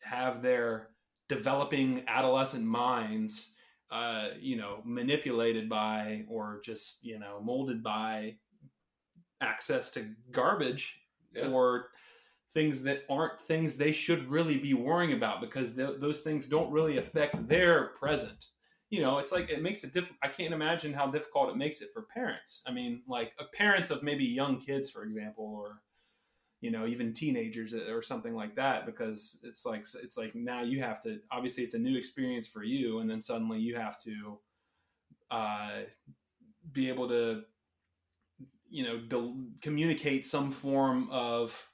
have 0.00 0.42
their 0.42 0.90
developing 1.28 2.04
adolescent 2.08 2.64
minds 2.64 3.52
uh, 3.90 4.28
you 4.40 4.56
know, 4.56 4.80
manipulated 4.84 5.68
by 5.68 6.24
or 6.28 6.60
just, 6.64 7.04
you 7.04 7.18
know, 7.18 7.40
molded 7.42 7.82
by 7.82 8.34
access 9.40 9.90
to 9.92 10.14
garbage 10.30 11.00
yeah. 11.34 11.48
or 11.48 11.90
things 12.52 12.82
that 12.82 13.04
aren't 13.10 13.40
things 13.42 13.76
they 13.76 13.92
should 13.92 14.28
really 14.28 14.58
be 14.58 14.74
worrying 14.74 15.12
about 15.12 15.40
because 15.40 15.74
th- 15.74 16.00
those 16.00 16.20
things 16.20 16.46
don't 16.46 16.70
really 16.70 16.98
affect 16.98 17.46
their 17.46 17.88
present. 17.88 18.46
You 18.90 19.02
know, 19.02 19.18
it's 19.18 19.32
like 19.32 19.50
it 19.50 19.62
makes 19.62 19.84
it 19.84 19.92
diff. 19.92 20.12
I 20.22 20.28
can't 20.28 20.54
imagine 20.54 20.94
how 20.94 21.08
difficult 21.08 21.50
it 21.50 21.56
makes 21.56 21.82
it 21.82 21.90
for 21.92 22.02
parents. 22.02 22.62
I 22.66 22.72
mean, 22.72 23.02
like 23.06 23.32
uh, 23.38 23.44
parents 23.54 23.90
of 23.90 24.02
maybe 24.02 24.24
young 24.24 24.58
kids, 24.58 24.88
for 24.90 25.04
example, 25.04 25.44
or 25.44 25.82
you 26.60 26.70
know, 26.70 26.86
even 26.86 27.12
teenagers 27.12 27.72
or 27.74 28.02
something 28.02 28.34
like 28.34 28.56
that, 28.56 28.84
because 28.84 29.40
it's 29.44 29.64
like 29.64 29.86
it's 30.02 30.18
like 30.18 30.34
now 30.34 30.62
you 30.62 30.82
have 30.82 31.02
to. 31.02 31.20
Obviously, 31.30 31.64
it's 31.64 31.74
a 31.74 31.78
new 31.78 31.96
experience 31.96 32.48
for 32.48 32.64
you, 32.64 32.98
and 32.98 33.08
then 33.08 33.20
suddenly 33.20 33.58
you 33.58 33.76
have 33.76 34.00
to 34.02 34.38
uh, 35.30 35.80
be 36.72 36.88
able 36.88 37.08
to, 37.08 37.42
you 38.68 38.82
know, 38.82 38.98
del- 38.98 39.36
communicate 39.60 40.26
some 40.26 40.50
form 40.50 41.08
of 41.10 41.70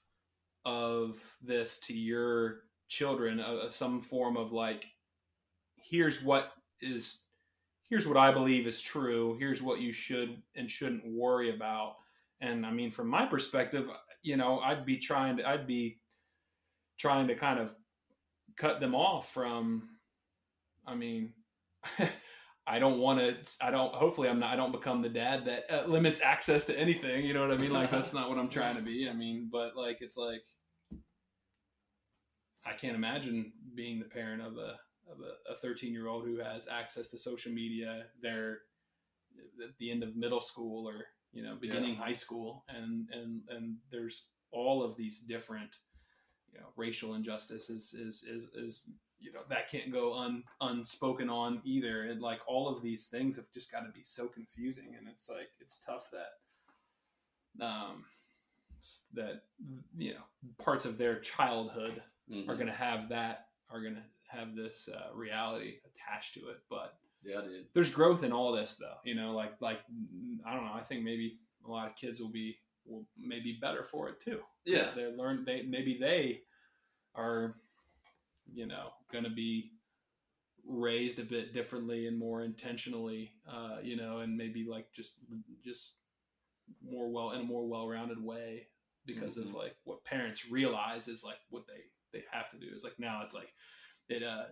of 0.66 1.18
this 1.42 1.78
to 1.78 1.94
your 1.94 2.60
children, 2.88 3.40
uh, 3.40 3.68
some 3.68 4.00
form 4.00 4.36
of 4.36 4.52
like, 4.52 4.86
here's 5.76 6.22
what 6.22 6.52
is 6.80 7.22
here's 7.88 8.06
what 8.06 8.16
I 8.16 8.32
believe 8.32 8.66
is 8.66 8.82
true. 8.82 9.36
Here's 9.38 9.62
what 9.62 9.80
you 9.80 9.92
should 9.92 10.42
and 10.56 10.70
shouldn't 10.70 11.06
worry 11.06 11.54
about. 11.54 11.96
And 12.40 12.66
I 12.66 12.70
mean, 12.70 12.90
from 12.90 13.08
my 13.08 13.24
perspective, 13.24 13.90
you 14.24 14.36
know, 14.36 14.58
I'd 14.58 14.84
be 14.84 14.96
trying 14.96 15.36
to, 15.36 15.48
I'd 15.48 15.66
be 15.66 16.00
trying 16.98 17.28
to 17.28 17.36
kind 17.36 17.60
of 17.60 17.72
cut 18.56 18.80
them 18.80 18.94
off 18.94 19.32
from, 19.32 19.90
I 20.86 20.94
mean, 20.94 21.34
I 22.66 22.78
don't 22.78 22.98
want 22.98 23.20
to, 23.20 23.36
I 23.64 23.70
don't, 23.70 23.94
hopefully 23.94 24.28
I'm 24.28 24.40
not, 24.40 24.52
I 24.52 24.56
don't 24.56 24.72
become 24.72 25.02
the 25.02 25.10
dad 25.10 25.44
that 25.44 25.64
uh, 25.70 25.86
limits 25.86 26.22
access 26.22 26.64
to 26.66 26.78
anything. 26.78 27.26
You 27.26 27.34
know 27.34 27.46
what 27.46 27.52
I 27.52 27.58
mean? 27.58 27.72
Like, 27.72 27.90
that's 27.90 28.14
not 28.14 28.30
what 28.30 28.38
I'm 28.38 28.48
trying 28.48 28.76
to 28.76 28.82
be. 28.82 29.08
I 29.08 29.12
mean, 29.12 29.50
but 29.52 29.76
like, 29.76 29.98
it's 30.00 30.16
like, 30.16 30.42
I 32.66 32.72
can't 32.72 32.96
imagine 32.96 33.52
being 33.74 33.98
the 33.98 34.06
parent 34.06 34.40
of 34.40 34.56
a, 34.56 34.76
of 35.10 35.18
a 35.50 35.54
13 35.56 35.92
year 35.92 36.08
old 36.08 36.24
who 36.24 36.38
has 36.38 36.66
access 36.66 37.10
to 37.10 37.18
social 37.18 37.52
media. 37.52 38.04
They're 38.22 38.60
at 39.62 39.76
the 39.78 39.90
end 39.90 40.02
of 40.02 40.16
middle 40.16 40.40
school 40.40 40.88
or, 40.88 41.04
you 41.34 41.42
know, 41.42 41.56
beginning 41.56 41.94
Yeah. 41.94 42.04
high 42.06 42.12
school. 42.14 42.64
And, 42.68 43.08
and, 43.10 43.42
and 43.50 43.76
there's 43.90 44.30
all 44.52 44.82
of 44.82 44.96
these 44.96 45.20
different, 45.20 45.70
you 46.52 46.58
know, 46.60 46.68
racial 46.76 47.14
injustice 47.14 47.68
is, 47.70 47.92
is, 47.92 48.22
is, 48.22 48.44
is, 48.54 48.90
you 49.18 49.32
know, 49.32 49.40
that 49.48 49.68
can't 49.68 49.92
go 49.92 50.14
un, 50.16 50.44
unspoken 50.60 51.28
on 51.28 51.60
either. 51.64 52.04
And 52.04 52.22
like 52.22 52.40
all 52.46 52.68
of 52.68 52.80
these 52.82 53.08
things 53.08 53.36
have 53.36 53.50
just 53.52 53.70
got 53.72 53.80
to 53.80 53.92
be 53.92 54.04
so 54.04 54.28
confusing. 54.28 54.94
And 54.96 55.08
it's 55.08 55.28
like, 55.28 55.50
it's 55.60 55.80
tough 55.80 56.10
that, 56.12 57.64
um, 57.64 58.04
that, 59.14 59.42
you 59.96 60.12
know, 60.14 60.24
parts 60.58 60.84
of 60.84 60.98
their 60.98 61.18
childhood 61.20 62.02
Mhm. 62.30 62.48
are 62.48 62.54
going 62.54 62.68
to 62.68 62.72
have 62.72 63.08
that 63.10 63.48
are 63.70 63.82
going 63.82 63.94
to 63.96 64.02
have 64.28 64.54
this 64.56 64.88
uh, 64.88 65.14
reality 65.14 65.74
attached 65.84 66.32
to 66.34 66.48
it 66.48 66.58
but 66.70 66.98
Yeah, 67.24 67.40
dude. 67.42 67.66
there's 67.74 67.90
growth 67.90 68.22
in 68.22 68.32
all 68.32 68.52
this 68.52 68.76
though 68.76 68.96
you 69.04 69.14
know 69.14 69.32
like 69.34 69.52
like 69.60 69.80
i 70.46 70.54
don't 70.54 70.64
know 70.64 70.72
i 70.74 70.82
think 70.82 71.02
maybe 71.02 71.38
a 71.66 71.70
lot 71.70 71.88
of 71.88 71.96
kids 71.96 72.20
will 72.20 72.30
be 72.30 72.56
will 72.86 73.06
maybe 73.18 73.56
better 73.60 73.82
for 73.82 74.10
it 74.10 74.20
too. 74.20 74.40
Yeah. 74.66 74.88
they 74.94 75.06
learn 75.06 75.44
they 75.46 75.62
maybe 75.62 75.96
they 75.98 76.42
are 77.14 77.56
you 78.52 78.66
know 78.66 78.90
going 79.10 79.24
to 79.24 79.30
be 79.30 79.70
raised 80.66 81.18
a 81.18 81.24
bit 81.24 81.52
differently 81.54 82.06
and 82.06 82.18
more 82.18 82.42
intentionally 82.42 83.32
uh 83.50 83.76
you 83.82 83.96
know 83.96 84.18
and 84.18 84.36
maybe 84.36 84.66
like 84.68 84.92
just 84.92 85.18
just 85.64 85.96
more 86.82 87.10
well 87.10 87.30
in 87.32 87.40
a 87.40 87.44
more 87.44 87.66
well-rounded 87.66 88.22
way 88.22 88.66
because 89.06 89.36
of 89.36 89.46
Mhm. 89.48 89.54
like 89.54 89.76
what 89.84 90.04
parents 90.04 90.50
realize 90.50 91.08
is 91.08 91.22
like 91.24 91.38
what 91.50 91.66
they 91.66 91.84
they 92.12 92.24
have 92.30 92.50
to 92.50 92.56
do 92.58 92.66
is 92.74 92.84
like 92.84 92.98
now 92.98 93.22
it's 93.22 93.34
like 93.34 93.52
it 94.08 94.22
uh 94.22 94.44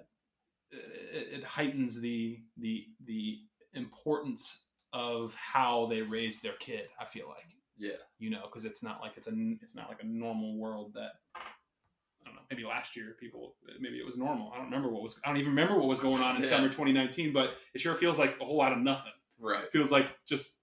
it, 0.73 1.41
it 1.41 1.45
heightens 1.45 2.01
the 2.01 2.41
the 2.57 2.87
the 3.05 3.39
importance 3.75 4.65
of 4.93 5.35
how 5.35 5.87
they 5.87 6.03
raise 6.03 6.41
their 6.43 6.53
kid 6.55 6.83
i 7.01 7.05
feel 7.05 7.27
like 7.29 7.47
Yeah. 7.79 7.97
you 8.19 8.31
know 8.31 8.43
because 8.45 8.65
it's 8.65 8.83
not 8.83 9.01
like 9.01 9.13
it's 9.17 9.29
a 9.29 9.33
it's 9.63 9.75
not 9.75 9.89
like 9.89 10.03
a 10.03 10.07
normal 10.07 10.57
world 10.59 10.93
that 10.95 11.13
I 12.25 12.27
don't 12.27 12.35
know. 12.37 12.43
Maybe 12.51 12.65
last 12.65 12.95
year, 12.95 13.17
people 13.19 13.57
maybe 13.81 13.99
it 13.99 14.07
was 14.07 14.17
normal. 14.17 14.53
I 14.53 14.57
don't 14.57 14.67
remember 14.67 14.89
what 14.91 15.03
was. 15.03 15.19
I 15.25 15.29
don't 15.29 15.39
even 15.39 15.51
remember 15.51 15.77
what 15.77 15.89
was 15.89 15.99
going 15.99 16.23
on 16.23 16.37
in 16.37 16.43
Yeah. 16.43 16.51
summer 16.51 16.69
2019. 16.69 17.33
But 17.33 17.57
it 17.75 17.81
sure 17.81 17.97
feels 17.97 18.17
like 18.17 18.39
a 18.41 18.45
whole 18.45 18.57
lot 18.57 18.71
of 18.71 18.79
nothing. 18.79 19.11
Right. 19.41 19.65
It 19.65 19.73
feels 19.73 19.91
like 19.91 20.07
just 20.25 20.61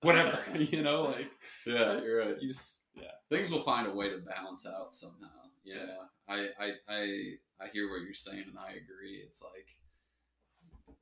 whatever, 0.00 0.38
you 0.58 0.82
know. 0.82 1.02
Like 1.02 1.30
Yeah, 1.66 2.00
you're 2.00 2.18
right. 2.24 2.36
you 2.40 2.48
just 2.48 2.86
yeah. 2.94 3.10
Things 3.30 3.50
will 3.50 3.60
find 3.60 3.86
a 3.86 3.90
way 3.94 4.08
to 4.08 4.16
balance 4.18 4.64
out 4.66 4.94
somehow. 4.94 5.28
Yeah. 5.62 6.06
I, 6.26 6.48
I 6.58 6.72
I 6.88 7.32
I 7.60 7.68
hear 7.72 7.90
what 7.90 8.02
you're 8.02 8.14
saying 8.14 8.44
and 8.48 8.58
I 8.58 8.72
agree. 8.72 9.22
It's 9.24 9.42
like 9.42 9.66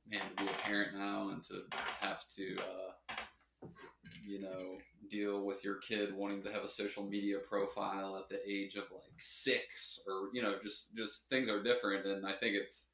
man 0.09 0.21
to 0.35 0.43
be 0.43 0.49
a 0.49 0.53
parent 0.67 0.97
now 0.97 1.29
and 1.29 1.43
to 1.43 1.63
have 2.01 2.27
to 2.35 2.55
uh 2.57 3.17
you 4.25 4.41
know 4.41 4.77
deal 5.09 5.45
with 5.45 5.63
your 5.63 5.75
kid 5.75 6.13
wanting 6.15 6.41
to 6.43 6.51
have 6.51 6.63
a 6.63 6.67
social 6.67 7.03
media 7.03 7.37
profile 7.37 8.17
at 8.17 8.29
the 8.29 8.39
age 8.49 8.75
of 8.75 8.83
like 8.91 9.19
six 9.19 10.01
or 10.07 10.29
you 10.33 10.41
know 10.41 10.55
just 10.63 10.95
just 10.95 11.29
things 11.29 11.49
are 11.49 11.63
different 11.63 12.05
and 12.05 12.25
i 12.25 12.31
think 12.31 12.55
it's 12.55 12.87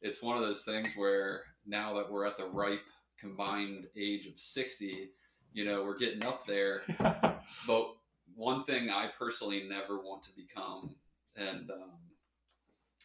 it's 0.00 0.22
one 0.22 0.36
of 0.36 0.42
those 0.42 0.64
things 0.64 0.92
where 0.96 1.42
now 1.66 1.94
that 1.94 2.10
we're 2.10 2.26
at 2.26 2.36
the 2.38 2.46
ripe 2.46 2.82
combined 3.18 3.86
age 3.96 4.26
of 4.26 4.38
60 4.38 5.10
you 5.52 5.64
know 5.64 5.84
we're 5.84 5.98
getting 5.98 6.24
up 6.24 6.46
there 6.46 6.82
but 7.66 7.94
one 8.34 8.64
thing 8.64 8.90
i 8.90 9.08
personally 9.18 9.66
never 9.68 9.98
want 9.98 10.22
to 10.22 10.30
become 10.34 10.94
and 11.36 11.70
um, 11.70 11.90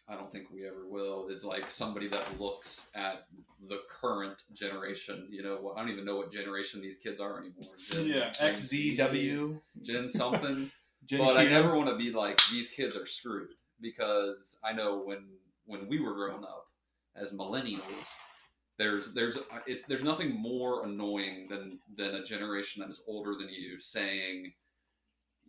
i 0.10 0.16
don't 0.16 0.32
think 0.32 0.48
we 0.54 0.66
ever 0.68 0.88
will 0.88 1.28
is 1.30 1.44
like 1.46 1.70
somebody 1.70 2.08
that 2.08 2.40
looks 2.40 2.90
at 2.96 3.26
the 3.70 3.80
current 3.90 4.44
generation 4.54 5.28
you 5.30 5.44
know 5.44 5.74
i 5.76 5.80
don't 5.82 5.90
even 5.92 6.06
know 6.06 6.18
what 6.18 6.32
generation 6.32 6.82
these 6.82 6.98
kids 6.98 7.20
are 7.20 7.38
anymore 7.40 7.56
Gen- 7.92 8.06
yeah, 8.08 8.30
Gen 8.32 8.52
XZW. 8.54 9.60
gen 9.82 10.10
something 10.10 10.72
Gen 11.06 11.20
but 11.20 11.38
I 11.38 11.44
Q. 11.44 11.52
never 11.52 11.76
want 11.76 11.88
to 11.90 11.96
be 11.96 12.12
like 12.12 12.38
these 12.52 12.70
kids 12.72 12.96
are 12.98 13.06
screwed 13.06 13.50
because 13.80 14.58
I 14.64 14.74
know 14.74 15.00
when 15.06 15.26
when 15.66 15.88
we 15.88 16.00
were 16.02 16.14
growing 16.16 16.44
up 16.44 16.66
as 17.16 17.32
millennials, 17.34 18.16
there's 18.78 19.14
there's 19.14 19.38
uh, 19.38 19.60
it, 19.68 19.88
there's 19.88 20.04
nothing 20.04 20.32
more 20.36 20.86
annoying 20.86 21.48
than 21.50 21.80
than 21.96 22.16
a 22.16 22.24
generation 22.26 22.82
that 22.82 22.90
is 22.90 23.04
older 23.08 23.36
than 23.40 23.48
you 23.50 23.80
saying 23.80 24.52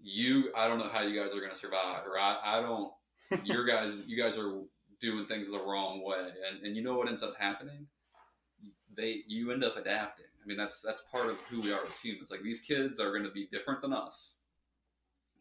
you 0.01 0.53
I 0.57 0.69
don't 0.69 0.79
know 0.79 0.89
how 0.89 1.03
you 1.03 1.19
guys 1.21 1.35
are 1.35 1.41
going 1.41 1.51
to 1.53 1.57
survive 1.59 2.07
or 2.07 2.19
I 2.19 2.39
I 2.45 2.61
don't 2.61 2.93
your 3.45 3.65
guys 3.67 4.09
you 4.09 4.21
guys 4.21 4.39
are 4.39 4.61
doing 5.01 5.27
things 5.27 5.51
the 5.51 5.59
wrong 5.59 6.05
way. 6.05 6.29
And 6.51 6.65
and 6.67 6.77
you 6.77 6.83
know 6.83 6.97
what 6.97 7.09
ends 7.09 7.23
up 7.23 7.35
happening? 7.39 7.87
They 8.97 9.23
you 9.27 9.53
end 9.53 9.65
up 9.65 9.77
adapting. 9.77 10.27
I 10.43 10.47
mean 10.47 10.57
that's 10.59 10.81
that's 10.83 11.03
part 11.13 11.27
of 11.27 11.39
who 11.49 11.61
we 11.61 11.73
are 11.73 11.85
as 11.85 12.01
humans. 12.01 12.31
Like 12.31 12.43
these 12.43 12.61
kids 12.61 13.01
are 13.01 13.11
going 13.11 13.25
to 13.25 13.31
be 13.31 13.47
different 13.51 13.83
than 13.83 13.93
us 13.93 14.35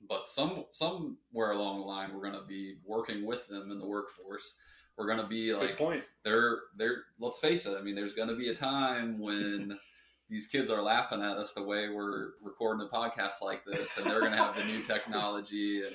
but 0.08 0.28
some 0.30 0.66
somewhere 0.72 1.52
along 1.52 1.80
the 1.80 1.86
line 1.86 2.14
we're 2.14 2.22
going 2.22 2.40
to 2.40 2.48
be 2.48 2.76
working 2.86 3.26
with 3.26 3.48
them 3.48 3.72
in 3.72 3.80
the 3.80 3.88
workforce. 3.88 4.56
We're 4.98 5.08
going 5.08 5.20
to 5.20 5.28
be 5.28 5.48
Good 5.50 5.60
like 5.60 5.78
point. 5.78 6.04
they're 6.24 6.60
they're 6.76 7.04
let's 7.20 7.40
face 7.40 7.66
it 7.68 7.78
i 7.78 7.82
mean 7.82 7.94
there's 7.96 8.14
going 8.14 8.30
to 8.30 8.36
be 8.36 8.50
a 8.50 8.56
time 8.56 9.20
when 9.20 9.78
these 10.30 10.48
kids 10.48 10.72
are 10.72 10.82
laughing 10.82 11.22
at 11.22 11.38
us 11.38 11.54
the 11.54 11.64
way 11.64 11.90
we're 11.90 12.30
recording 12.42 12.88
a 12.88 12.96
podcast 12.96 13.42
like 13.42 13.64
this 13.66 13.96
and 13.98 14.08
they're 14.08 14.20
going 14.20 14.32
to 14.32 14.38
have 14.38 14.56
the 14.56 14.64
new 14.66 14.82
technology 14.88 15.84
and 15.84 15.94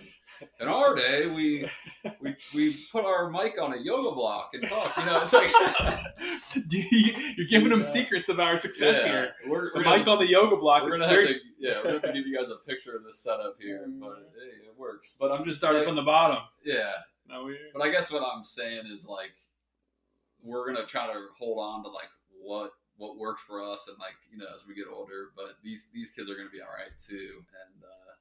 in 0.60 0.68
our 0.68 0.94
day 0.94 1.26
we 1.26 1.68
we 2.20 2.34
we 2.54 2.74
put 2.90 3.04
our 3.04 3.30
mic 3.30 3.60
on 3.60 3.72
a 3.74 3.76
yoga 3.76 4.14
block 4.14 4.50
and 4.54 4.66
talk 4.68 4.96
you 4.96 5.04
know 5.06 5.20
it's 5.22 5.32
like 5.32 5.50
You're 7.36 7.46
giving 7.48 7.70
them 7.70 7.80
Yeah. 7.80 7.86
secrets 7.86 8.28
of 8.28 8.40
our 8.40 8.56
success 8.56 9.02
Yeah. 9.04 9.10
here. 9.12 9.34
we're, 9.48 9.66
The 9.66 9.78
we're 9.78 9.84
gonna- 9.84 9.98
mic 9.98 10.06
on 10.08 10.18
the 10.18 10.26
yoga 10.28 10.56
block 10.56 10.82
we're 10.82 10.90
gonna 10.98 11.06
have 11.08 11.28
to, 11.28 11.34
yeah, 11.58 11.80
we're 11.84 11.98
gonna 12.00 12.12
give 12.12 12.26
you 12.26 12.36
guys 12.36 12.50
a 12.50 12.56
picture 12.68 12.96
of 12.96 13.04
this 13.04 13.20
setup 13.20 13.56
here, 13.60 13.86
but 14.00 14.30
hey, 14.36 14.66
it 14.68 14.74
works. 14.76 15.16
But 15.18 15.36
I'm 15.36 15.44
just 15.44 15.58
starting 15.58 15.80
like, 15.80 15.86
from 15.88 15.96
the 15.96 16.02
bottom. 16.02 16.38
yeah. 16.64 16.92
No, 17.28 17.44
we 17.44 17.56
But 17.72 17.82
I 17.82 17.90
guess 17.90 18.10
what 18.12 18.22
I'm 18.22 18.42
saying 18.44 18.86
is 18.92 19.06
like 19.06 19.32
we're 20.42 20.66
gonna 20.72 20.86
try 20.86 21.06
to 21.06 21.20
hold 21.38 21.58
on 21.64 21.82
to 21.84 21.88
like 21.90 22.08
what 22.40 22.72
what 22.96 23.16
worked 23.16 23.40
for 23.40 23.62
us, 23.62 23.88
and 23.88 23.96
like 23.98 24.14
you 24.30 24.38
know 24.38 24.46
as 24.54 24.66
we 24.66 24.74
get 24.74 24.86
older. 24.92 25.30
But 25.36 25.56
these 25.62 25.88
these 25.94 26.10
kids 26.10 26.28
are 26.30 26.34
gonna 26.34 26.50
be 26.50 26.60
all 26.60 26.68
right 26.68 26.92
too, 26.98 27.44
and 27.64 27.82
uh, 27.84 28.12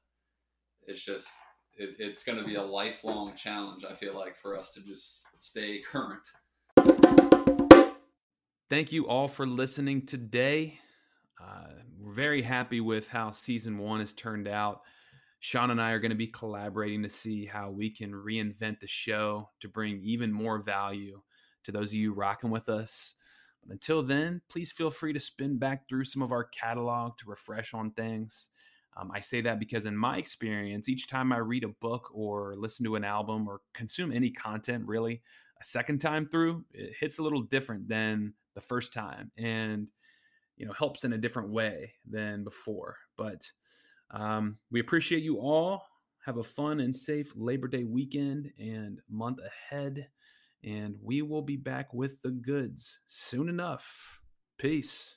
it's 0.86 1.02
just 1.04 1.28
it, 1.76 1.96
it's 1.98 2.24
gonna 2.24 2.44
be 2.44 2.56
a 2.56 2.62
lifelong 2.62 3.34
challenge. 3.34 3.84
I 3.84 3.94
feel 3.94 4.14
like 4.14 4.36
for 4.36 4.58
us 4.58 4.72
to 4.74 4.84
just 4.84 5.42
stay 5.42 5.80
current. 5.80 6.28
Thank 8.70 8.90
you 8.90 9.06
all 9.06 9.28
for 9.28 9.46
listening 9.46 10.06
today. 10.06 10.78
Uh, 11.42 11.72
we're 11.98 12.14
very 12.14 12.40
happy 12.42 12.80
with 12.80 13.08
how 13.08 13.30
season 13.30 13.76
one 13.78 14.00
has 14.00 14.12
turned 14.12 14.48
out. 14.48 14.80
Sean 15.40 15.70
and 15.70 15.80
I 15.80 15.90
are 15.90 15.98
going 15.98 16.10
to 16.10 16.16
be 16.16 16.28
collaborating 16.28 17.02
to 17.02 17.10
see 17.10 17.44
how 17.44 17.70
we 17.70 17.90
can 17.90 18.12
reinvent 18.12 18.80
the 18.80 18.86
show 18.86 19.50
to 19.60 19.68
bring 19.68 20.00
even 20.04 20.32
more 20.32 20.58
value 20.58 21.20
to 21.64 21.72
those 21.72 21.90
of 21.90 21.94
you 21.94 22.12
rocking 22.14 22.50
with 22.50 22.68
us. 22.68 23.14
But 23.62 23.72
until 23.72 24.02
then, 24.02 24.40
please 24.48 24.72
feel 24.72 24.90
free 24.90 25.12
to 25.12 25.20
spin 25.20 25.58
back 25.58 25.88
through 25.88 26.04
some 26.04 26.22
of 26.22 26.32
our 26.32 26.44
catalog 26.44 27.18
to 27.18 27.28
refresh 27.28 27.74
on 27.74 27.90
things. 27.90 28.48
Um, 28.96 29.10
I 29.14 29.20
say 29.20 29.40
that 29.42 29.58
because, 29.58 29.86
in 29.86 29.96
my 29.96 30.18
experience, 30.18 30.88
each 30.88 31.08
time 31.08 31.32
I 31.32 31.38
read 31.38 31.64
a 31.64 31.68
book 31.68 32.10
or 32.12 32.54
listen 32.56 32.84
to 32.84 32.96
an 32.96 33.04
album 33.04 33.48
or 33.48 33.60
consume 33.72 34.12
any 34.12 34.30
content, 34.30 34.86
really, 34.86 35.22
a 35.60 35.64
second 35.64 36.00
time 36.00 36.28
through, 36.30 36.64
it 36.72 36.94
hits 36.98 37.18
a 37.18 37.22
little 37.22 37.42
different 37.42 37.88
than 37.88 38.34
the 38.54 38.60
first 38.60 38.92
time 38.92 39.30
and 39.38 39.86
you 40.58 40.66
know 40.66 40.72
helps 40.74 41.04
in 41.04 41.14
a 41.14 41.18
different 41.18 41.48
way 41.48 41.90
than 42.06 42.44
before 42.44 42.98
but 43.16 43.50
um, 44.12 44.58
we 44.70 44.80
appreciate 44.80 45.22
you 45.22 45.38
all. 45.38 45.86
Have 46.24 46.36
a 46.36 46.44
fun 46.44 46.80
and 46.80 46.94
safe 46.94 47.32
labor 47.34 47.66
day 47.66 47.84
weekend 47.84 48.52
and 48.58 49.00
month 49.08 49.38
ahead 49.40 50.06
and 50.62 50.94
we 51.02 51.22
will 51.22 51.42
be 51.42 51.56
back 51.56 51.92
with 51.92 52.22
the 52.22 52.30
goods 52.30 52.98
soon 53.08 53.48
enough. 53.48 54.20
Peace 54.58 55.16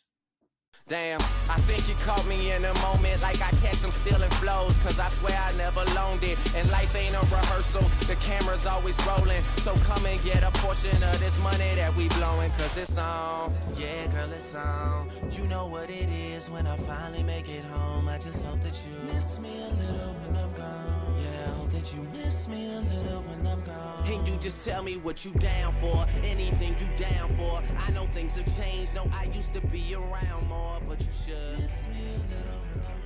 Damn, 0.87 1.19
I 1.49 1.57
think 1.65 1.89
you 1.89 1.95
caught 2.05 2.27
me 2.27 2.51
in 2.51 2.63
a 2.63 2.73
moment 2.75 3.19
like 3.19 3.41
I 3.41 3.49
catch 3.57 3.81
him 3.81 3.89
stealing 3.89 4.29
flows, 4.37 4.77
cause 4.77 4.99
I 4.99 5.07
swear 5.09 5.35
I 5.35 5.51
never 5.53 5.83
loaned 5.95 6.23
it. 6.23 6.37
And 6.55 6.69
life 6.69 6.95
ain't 6.95 7.15
a 7.15 7.21
rehearsal, 7.21 7.81
the 8.05 8.13
camera's 8.21 8.67
always 8.67 8.95
rolling. 9.01 9.41
So 9.65 9.73
come 9.89 10.05
and 10.05 10.21
get 10.23 10.43
a 10.43 10.51
portion 10.61 10.95
of 11.01 11.19
this 11.19 11.39
money 11.41 11.73
that 11.73 11.95
we 11.95 12.07
blowing, 12.09 12.51
cause 12.51 12.77
it's 12.77 12.99
on. 12.99 13.51
Yeah, 13.75 14.05
girl, 14.13 14.31
it's 14.31 14.53
on. 14.53 15.09
You 15.31 15.47
know 15.47 15.65
what 15.65 15.89
it 15.89 16.07
is 16.07 16.51
when 16.51 16.67
I 16.67 16.77
finally 16.77 17.23
make 17.23 17.49
it 17.49 17.65
home. 17.65 18.07
I 18.07 18.19
just 18.19 18.45
hope 18.45 18.61
that 18.61 18.79
you 18.85 18.93
miss 19.11 19.39
me 19.39 19.57
a 19.57 19.69
little 19.81 20.13
when 20.13 20.37
I'm 20.37 20.51
gone. 20.53 21.15
Yeah, 21.19 21.44
that 21.75 21.93
you 21.93 22.01
miss 22.13 22.47
me 22.47 22.67
a 22.73 22.79
little 22.79 23.21
when 23.23 23.45
I'm 23.45 23.61
gone. 23.65 24.07
And 24.07 24.27
you 24.27 24.37
just 24.37 24.65
tell 24.65 24.81
me 24.81 24.97
what 24.97 25.25
you 25.25 25.31
down 25.31 25.73
for, 25.73 26.05
anything 26.23 26.75
you 26.79 26.87
down 26.95 27.29
for. 27.35 27.61
I 27.77 27.91
know 27.91 28.05
things 28.13 28.37
have 28.37 28.57
changed, 28.57 28.95
no, 28.95 29.05
I 29.13 29.25
used 29.35 29.53
to 29.55 29.67
be 29.67 29.93
around 29.93 30.47
more, 30.47 30.79
but 30.87 30.99
you 30.99 31.11
should 31.11 31.59
miss 31.59 31.87
me 31.87 31.99
a 31.99 32.35
little 32.35 32.61
when 32.71 32.85
I'm 32.85 33.04